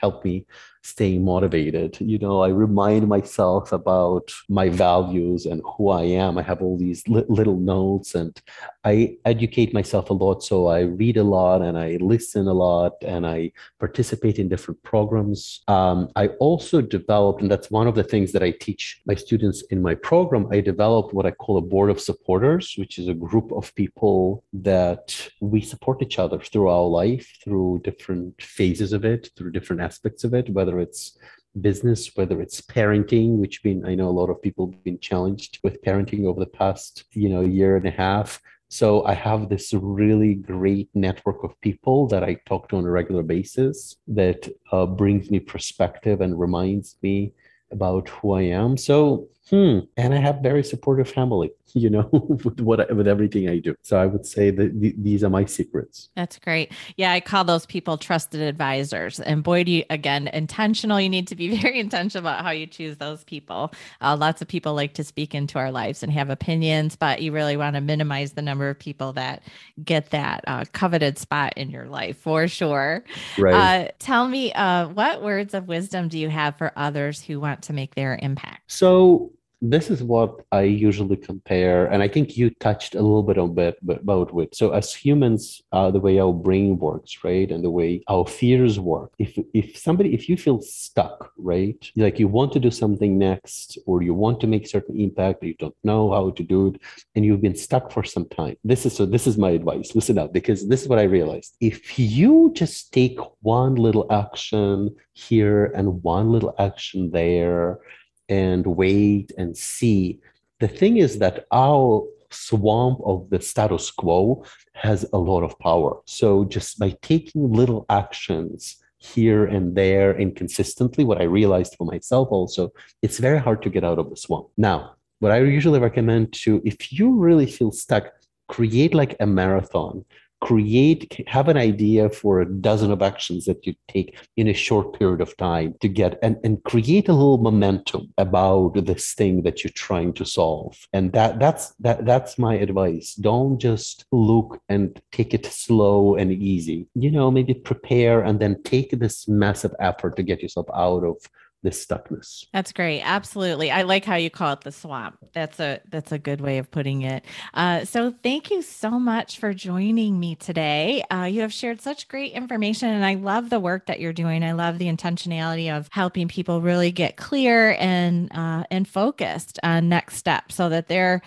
help 0.00 0.24
me 0.24 0.46
staying 0.84 1.24
motivated. 1.24 1.98
You 2.00 2.18
know, 2.18 2.42
I 2.42 2.48
remind 2.48 3.08
myself 3.08 3.72
about 3.72 4.30
my 4.48 4.68
values 4.68 5.46
and 5.46 5.62
who 5.64 5.88
I 5.88 6.02
am. 6.02 6.36
I 6.36 6.42
have 6.42 6.60
all 6.60 6.76
these 6.76 7.08
li- 7.08 7.24
little 7.28 7.56
notes 7.56 8.14
and 8.14 8.38
I 8.84 9.16
educate 9.24 9.72
myself 9.72 10.10
a 10.10 10.12
lot. 10.12 10.44
So 10.44 10.66
I 10.66 10.80
read 10.80 11.16
a 11.16 11.24
lot 11.24 11.62
and 11.62 11.78
I 11.78 11.96
listen 12.00 12.46
a 12.46 12.52
lot 12.52 12.92
and 13.02 13.26
I 13.26 13.52
participate 13.80 14.38
in 14.38 14.48
different 14.50 14.82
programs. 14.82 15.62
Um, 15.68 16.10
I 16.16 16.28
also 16.38 16.82
developed, 16.82 17.40
and 17.40 17.50
that's 17.50 17.70
one 17.70 17.86
of 17.86 17.94
the 17.94 18.04
things 18.04 18.32
that 18.32 18.42
I 18.42 18.50
teach 18.50 19.00
my 19.06 19.14
students 19.14 19.62
in 19.70 19.80
my 19.80 19.94
program, 19.94 20.46
I 20.50 20.60
developed 20.60 21.14
what 21.14 21.24
I 21.24 21.30
call 21.30 21.56
a 21.56 21.62
board 21.62 21.88
of 21.88 21.98
supporters, 21.98 22.74
which 22.76 22.98
is 22.98 23.08
a 23.08 23.14
group 23.14 23.50
of 23.52 23.74
people 23.74 24.44
that 24.52 25.30
we 25.40 25.62
support 25.62 26.02
each 26.02 26.18
other 26.18 26.38
through 26.38 26.68
our 26.68 26.86
life, 26.86 27.38
through 27.42 27.80
different 27.84 28.40
phases 28.42 28.92
of 28.92 29.06
it, 29.06 29.30
through 29.34 29.52
different 29.52 29.80
aspects 29.80 30.24
of 30.24 30.34
it, 30.34 30.50
whether 30.50 30.73
whether 30.74 30.88
it's 30.88 31.18
business, 31.60 32.10
whether 32.16 32.40
it's 32.40 32.60
parenting, 32.60 33.38
which 33.38 33.62
been 33.62 33.86
I 33.86 33.94
know 33.94 34.08
a 34.08 34.18
lot 34.20 34.30
of 34.30 34.42
people 34.42 34.70
have 34.72 34.82
been 34.82 34.98
challenged 34.98 35.60
with 35.62 35.82
parenting 35.82 36.26
over 36.26 36.40
the 36.40 36.54
past 36.62 37.04
you 37.12 37.28
know 37.28 37.42
year 37.42 37.76
and 37.76 37.86
a 37.86 37.90
half. 37.90 38.40
So 38.68 39.04
I 39.04 39.14
have 39.14 39.48
this 39.48 39.72
really 39.72 40.34
great 40.34 40.88
network 40.94 41.44
of 41.44 41.60
people 41.60 42.08
that 42.08 42.24
I 42.24 42.38
talk 42.46 42.68
to 42.68 42.76
on 42.76 42.84
a 42.86 42.90
regular 42.90 43.22
basis 43.22 43.96
that 44.08 44.48
uh, 44.72 44.86
brings 44.86 45.30
me 45.30 45.38
perspective 45.38 46.20
and 46.20 46.40
reminds 46.40 46.96
me 47.02 47.34
about 47.70 48.08
who 48.08 48.32
I 48.32 48.42
am. 48.42 48.76
So 48.76 49.28
hmm 49.50 49.80
and 49.96 50.14
i 50.14 50.18
have 50.18 50.40
very 50.42 50.64
supportive 50.64 51.08
family 51.08 51.50
you 51.74 51.90
know 51.90 52.08
with 52.44 52.60
what 52.60 52.94
with 52.94 53.08
everything 53.08 53.48
i 53.48 53.58
do. 53.58 53.74
So 53.82 53.98
i 53.98 54.06
would 54.06 54.24
say 54.24 54.50
that 54.50 54.80
th- 54.80 54.94
these 54.98 55.24
are 55.24 55.30
my 55.30 55.44
secrets. 55.44 56.08
That's 56.14 56.38
great. 56.38 56.72
Yeah 56.96 57.12
i 57.12 57.20
call 57.20 57.44
those 57.44 57.66
people 57.66 57.98
trusted 57.98 58.40
advisors. 58.40 59.20
And 59.20 59.42
boy 59.42 59.64
do 59.64 59.72
you 59.72 59.84
again 59.90 60.28
intentional. 60.28 61.00
You 61.00 61.08
need 61.08 61.28
to 61.28 61.36
be 61.36 61.56
very 61.60 61.80
intentional 61.80 62.26
about 62.26 62.44
how 62.44 62.50
you 62.50 62.66
choose 62.66 62.96
those 62.96 63.24
people. 63.24 63.72
Uh, 64.00 64.16
lots 64.16 64.40
of 64.40 64.48
people 64.48 64.74
like 64.74 64.94
to 64.94 65.04
speak 65.04 65.34
into 65.34 65.58
our 65.58 65.70
lives 65.70 66.02
and 66.02 66.12
have 66.12 66.30
opinions 66.30 66.96
but 66.96 67.22
you 67.22 67.32
really 67.32 67.56
want 67.56 67.74
to 67.74 67.80
minimize 67.80 68.32
the 68.32 68.42
number 68.42 68.68
of 68.68 68.78
people 68.78 69.12
that 69.14 69.42
get 69.84 70.10
that 70.10 70.44
uh, 70.46 70.64
coveted 70.72 71.18
spot 71.18 71.52
in 71.56 71.70
your 71.70 71.86
life 71.86 72.16
for 72.18 72.46
sure. 72.46 73.04
Right. 73.38 73.54
Uh, 73.54 73.88
tell 73.98 74.28
me 74.28 74.52
uh, 74.52 74.88
what 74.88 75.22
words 75.22 75.54
of 75.54 75.66
wisdom 75.66 76.08
do 76.08 76.18
you 76.18 76.28
have 76.28 76.56
for 76.56 76.72
others 76.76 77.20
who 77.20 77.40
want 77.40 77.62
to 77.62 77.72
make 77.72 77.94
their 77.94 78.18
impact? 78.22 78.62
So 78.70 79.32
this 79.70 79.90
is 79.90 80.02
what 80.02 80.44
I 80.52 80.62
usually 80.62 81.16
compare, 81.16 81.86
and 81.86 82.02
I 82.02 82.08
think 82.08 82.36
you 82.36 82.50
touched 82.50 82.94
a 82.94 83.00
little 83.00 83.22
bit 83.22 83.38
on 83.38 83.54
bit 83.54 83.78
about 83.88 84.30
it. 84.38 84.54
So, 84.54 84.70
as 84.72 84.94
humans, 84.94 85.62
uh, 85.72 85.90
the 85.90 86.00
way 86.00 86.18
our 86.18 86.32
brain 86.32 86.78
works, 86.78 87.24
right, 87.24 87.50
and 87.50 87.64
the 87.64 87.70
way 87.70 88.02
our 88.08 88.26
fears 88.26 88.78
work. 88.78 89.12
If 89.18 89.38
if 89.54 89.76
somebody, 89.76 90.12
if 90.14 90.28
you 90.28 90.36
feel 90.36 90.60
stuck, 90.60 91.32
right, 91.38 91.90
like 91.96 92.18
you 92.18 92.28
want 92.28 92.52
to 92.52 92.60
do 92.60 92.70
something 92.70 93.18
next, 93.18 93.78
or 93.86 94.02
you 94.02 94.14
want 94.14 94.40
to 94.40 94.46
make 94.46 94.66
certain 94.66 95.00
impact, 95.00 95.40
but 95.40 95.48
you 95.48 95.54
don't 95.54 95.76
know 95.82 96.12
how 96.12 96.30
to 96.30 96.42
do 96.42 96.68
it, 96.68 96.80
and 97.14 97.24
you've 97.24 97.42
been 97.42 97.56
stuck 97.56 97.90
for 97.90 98.04
some 98.04 98.28
time. 98.28 98.56
This 98.64 98.84
is 98.86 98.94
so. 98.96 99.06
This 99.06 99.26
is 99.26 99.38
my 99.38 99.50
advice. 99.50 99.94
Listen 99.94 100.18
up, 100.18 100.32
because 100.32 100.68
this 100.68 100.82
is 100.82 100.88
what 100.88 100.98
I 100.98 101.04
realized. 101.04 101.56
If 101.60 101.98
you 101.98 102.52
just 102.54 102.92
take 102.92 103.18
one 103.40 103.76
little 103.76 104.06
action 104.10 104.94
here 105.14 105.66
and 105.76 106.02
one 106.02 106.30
little 106.30 106.54
action 106.58 107.10
there 107.10 107.80
and 108.28 108.66
wait 108.66 109.32
and 109.36 109.56
see. 109.56 110.20
The 110.60 110.68
thing 110.68 110.98
is 110.98 111.18
that 111.18 111.46
our 111.52 112.06
swamp 112.30 113.00
of 113.04 113.30
the 113.30 113.40
status 113.40 113.90
quo 113.90 114.44
has 114.74 115.06
a 115.12 115.18
lot 115.18 115.42
of 115.42 115.58
power. 115.58 116.00
So 116.06 116.44
just 116.44 116.78
by 116.78 116.96
taking 117.02 117.52
little 117.52 117.86
actions 117.88 118.76
here 118.98 119.44
and 119.44 119.74
there 119.74 120.12
and 120.12 120.34
consistently, 120.34 121.04
what 121.04 121.20
I 121.20 121.24
realized 121.24 121.74
for 121.76 121.84
myself 121.84 122.28
also, 122.30 122.72
it's 123.02 123.18
very 123.18 123.38
hard 123.38 123.62
to 123.62 123.70
get 123.70 123.84
out 123.84 123.98
of 123.98 124.10
the 124.10 124.16
swamp. 124.16 124.48
Now, 124.56 124.96
what 125.20 125.32
I 125.32 125.38
usually 125.38 125.78
recommend 125.78 126.32
to, 126.44 126.60
if 126.64 126.92
you 126.92 127.14
really 127.14 127.46
feel 127.46 127.70
stuck, 127.70 128.12
create 128.48 128.94
like 128.94 129.16
a 129.20 129.26
marathon 129.26 130.04
create 130.40 131.24
have 131.26 131.48
an 131.48 131.56
idea 131.56 132.10
for 132.10 132.40
a 132.40 132.46
dozen 132.46 132.90
of 132.90 133.02
actions 133.02 133.46
that 133.46 133.66
you 133.66 133.74
take 133.88 134.16
in 134.36 134.48
a 134.48 134.52
short 134.52 134.98
period 134.98 135.20
of 135.20 135.36
time 135.36 135.74
to 135.80 135.88
get 135.88 136.18
and, 136.22 136.36
and 136.44 136.62
create 136.64 137.08
a 137.08 137.12
little 137.12 137.38
momentum 137.38 138.12
about 138.18 138.84
this 138.84 139.14
thing 139.14 139.42
that 139.42 139.64
you're 139.64 139.70
trying 139.74 140.12
to 140.12 140.24
solve. 140.24 140.86
And 140.92 141.12
that 141.12 141.38
that's 141.38 141.74
that 141.80 142.04
that's 142.04 142.38
my 142.38 142.54
advice. 142.54 143.14
Don't 143.14 143.58
just 143.58 144.04
look 144.12 144.60
and 144.68 145.00
take 145.12 145.34
it 145.34 145.46
slow 145.46 146.16
and 146.16 146.32
easy. 146.32 146.86
You 146.94 147.10
know 147.10 147.30
maybe 147.30 147.54
prepare 147.54 148.20
and 148.20 148.38
then 148.40 148.62
take 148.62 148.90
this 148.98 149.26
massive 149.28 149.74
effort 149.80 150.16
to 150.16 150.22
get 150.22 150.42
yourself 150.42 150.66
out 150.74 151.04
of 151.04 151.16
this 151.64 151.84
stuckness. 151.84 152.44
That's 152.52 152.72
great. 152.72 153.00
Absolutely. 153.00 153.70
I 153.72 153.82
like 153.82 154.04
how 154.04 154.14
you 154.14 154.30
call 154.30 154.52
it 154.52 154.60
the 154.60 154.70
swamp. 154.70 155.16
That's 155.32 155.58
a 155.58 155.80
that's 155.88 156.12
a 156.12 156.18
good 156.18 156.40
way 156.40 156.58
of 156.58 156.70
putting 156.70 157.02
it. 157.02 157.24
Uh, 157.54 157.84
so 157.84 158.14
thank 158.22 158.50
you 158.50 158.62
so 158.62 158.90
much 158.90 159.38
for 159.38 159.52
joining 159.52 160.20
me 160.20 160.36
today. 160.36 161.02
Uh, 161.10 161.24
you 161.24 161.40
have 161.40 161.52
shared 161.52 161.80
such 161.80 162.06
great 162.06 162.32
information, 162.32 162.90
and 162.90 163.04
I 163.04 163.14
love 163.14 163.50
the 163.50 163.58
work 163.58 163.86
that 163.86 163.98
you're 163.98 164.12
doing. 164.12 164.44
I 164.44 164.52
love 164.52 164.78
the 164.78 164.86
intentionality 164.86 165.76
of 165.76 165.88
helping 165.90 166.28
people 166.28 166.60
really 166.60 166.92
get 166.92 167.16
clear 167.16 167.76
and 167.80 168.30
uh, 168.32 168.64
and 168.70 168.86
focused 168.86 169.58
on 169.62 169.88
next 169.88 170.16
steps, 170.16 170.54
so 170.54 170.68
that 170.68 170.88
they're 170.88 171.22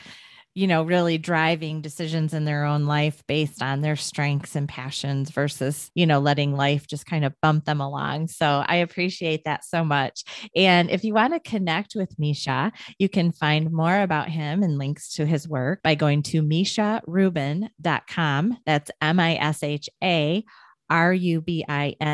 you 0.58 0.66
know, 0.66 0.82
really 0.82 1.20
driving 1.20 1.82
decisions 1.82 2.34
in 2.34 2.44
their 2.44 2.66
own 2.66 2.88
life 2.88 3.22
based 3.28 3.62
on 3.62 3.82
their 3.82 3.96
strengths 3.96 4.56
and 4.56 4.68
passions 4.68 5.30
versus, 5.30 5.92
you 5.94 6.08
know, 6.08 6.18
letting 6.18 6.56
life 6.56 6.88
just 6.88 7.06
kind 7.06 7.24
of 7.24 7.32
bump 7.44 7.66
them 7.66 7.80
along. 7.80 8.28
So 8.28 8.64
I 8.66 8.78
appreciate 8.78 9.44
that 9.46 9.64
so 9.64 9.84
much. 9.84 10.24
And 10.56 10.90
if 10.90 11.04
you 11.04 11.14
want 11.14 11.34
to 11.34 11.40
connect 11.40 11.94
with 11.94 12.18
Misha, 12.18 12.72
you 12.98 13.08
can 13.08 13.32
find 13.32 13.72
more 13.72 14.02
about 14.02 14.30
him 14.30 14.64
and 14.64 14.80
links 14.80 15.14
to 15.14 15.28
his 15.28 15.48
work 15.48 15.84
by 15.84 15.94
going 15.94 16.24
to 16.24 16.42
misharubin.com. 16.42 18.58
That's 18.66 18.90
M 19.00 19.20
I 19.20 19.36
S 19.36 19.62
H 19.62 19.90
A 20.04 20.44
rubin.com. 20.90 22.06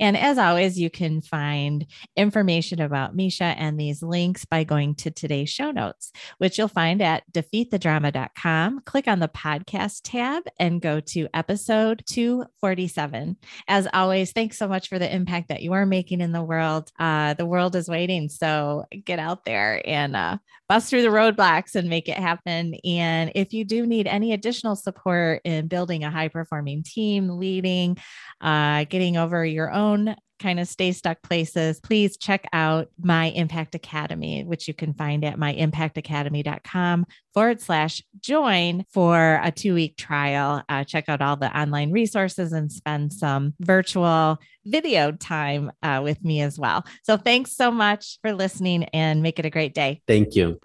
And 0.00 0.16
as 0.16 0.38
always, 0.38 0.78
you 0.78 0.90
can 0.90 1.20
find 1.20 1.86
information 2.16 2.80
about 2.80 3.14
Misha 3.14 3.44
and 3.44 3.78
these 3.78 4.02
links 4.02 4.44
by 4.44 4.64
going 4.64 4.94
to 4.96 5.10
today's 5.10 5.50
show 5.50 5.70
notes, 5.70 6.12
which 6.38 6.58
you'll 6.58 6.68
find 6.68 7.02
at 7.02 7.24
defeatthedrama.com. 7.32 8.80
Click 8.80 9.08
on 9.08 9.20
the 9.20 9.28
podcast 9.28 10.00
tab 10.04 10.42
and 10.58 10.80
go 10.80 11.00
to 11.00 11.28
episode 11.34 12.02
247. 12.06 13.36
As 13.68 13.88
always, 13.92 14.32
thanks 14.32 14.58
so 14.58 14.68
much 14.68 14.88
for 14.88 14.98
the 14.98 15.14
impact 15.14 15.48
that 15.48 15.62
you 15.62 15.72
are 15.72 15.86
making 15.86 16.20
in 16.20 16.32
the 16.32 16.42
world. 16.42 16.90
Uh, 16.98 17.34
the 17.34 17.46
world 17.46 17.76
is 17.76 17.88
waiting. 17.88 18.28
So 18.28 18.84
get 19.04 19.18
out 19.18 19.44
there 19.44 19.82
and 19.86 20.16
uh, 20.16 20.38
bust 20.68 20.88
through 20.88 21.02
the 21.02 21.08
roadblocks 21.08 21.74
and 21.74 21.88
make 21.88 22.08
it 22.08 22.16
happen. 22.16 22.74
And 22.84 23.32
if 23.34 23.52
you 23.52 23.64
do 23.64 23.86
need 23.86 24.06
any 24.06 24.32
additional 24.32 24.76
support 24.76 25.42
in 25.44 25.68
building 25.68 26.04
a 26.04 26.10
high 26.10 26.28
performing 26.28 26.82
team, 26.82 27.01
team, 27.02 27.28
leading, 27.38 27.96
uh, 28.40 28.84
getting 28.84 29.16
over 29.16 29.44
your 29.44 29.72
own 29.72 30.14
kind 30.38 30.58
of 30.58 30.66
stay 30.66 30.90
stuck 30.90 31.22
places, 31.22 31.78
please 31.80 32.16
check 32.16 32.46
out 32.52 32.88
My 33.00 33.26
Impact 33.26 33.76
Academy, 33.76 34.42
which 34.42 34.66
you 34.66 34.74
can 34.74 34.92
find 34.92 35.24
at 35.24 35.38
myimpactacademy.com 35.38 37.06
forward 37.32 37.60
slash 37.60 38.02
join 38.20 38.84
for 38.92 39.40
a 39.42 39.52
two 39.52 39.74
week 39.74 39.96
trial. 39.96 40.62
Uh, 40.68 40.82
check 40.82 41.08
out 41.08 41.22
all 41.22 41.36
the 41.36 41.56
online 41.56 41.92
resources 41.92 42.52
and 42.52 42.72
spend 42.72 43.12
some 43.12 43.54
virtual 43.60 44.38
video 44.64 45.12
time 45.12 45.70
uh, 45.82 46.00
with 46.02 46.22
me 46.24 46.40
as 46.40 46.58
well. 46.58 46.84
So 47.04 47.16
thanks 47.16 47.54
so 47.56 47.70
much 47.70 48.18
for 48.20 48.32
listening 48.32 48.84
and 48.92 49.22
make 49.22 49.38
it 49.38 49.46
a 49.46 49.50
great 49.50 49.74
day. 49.74 50.02
Thank 50.08 50.34
you. 50.34 50.58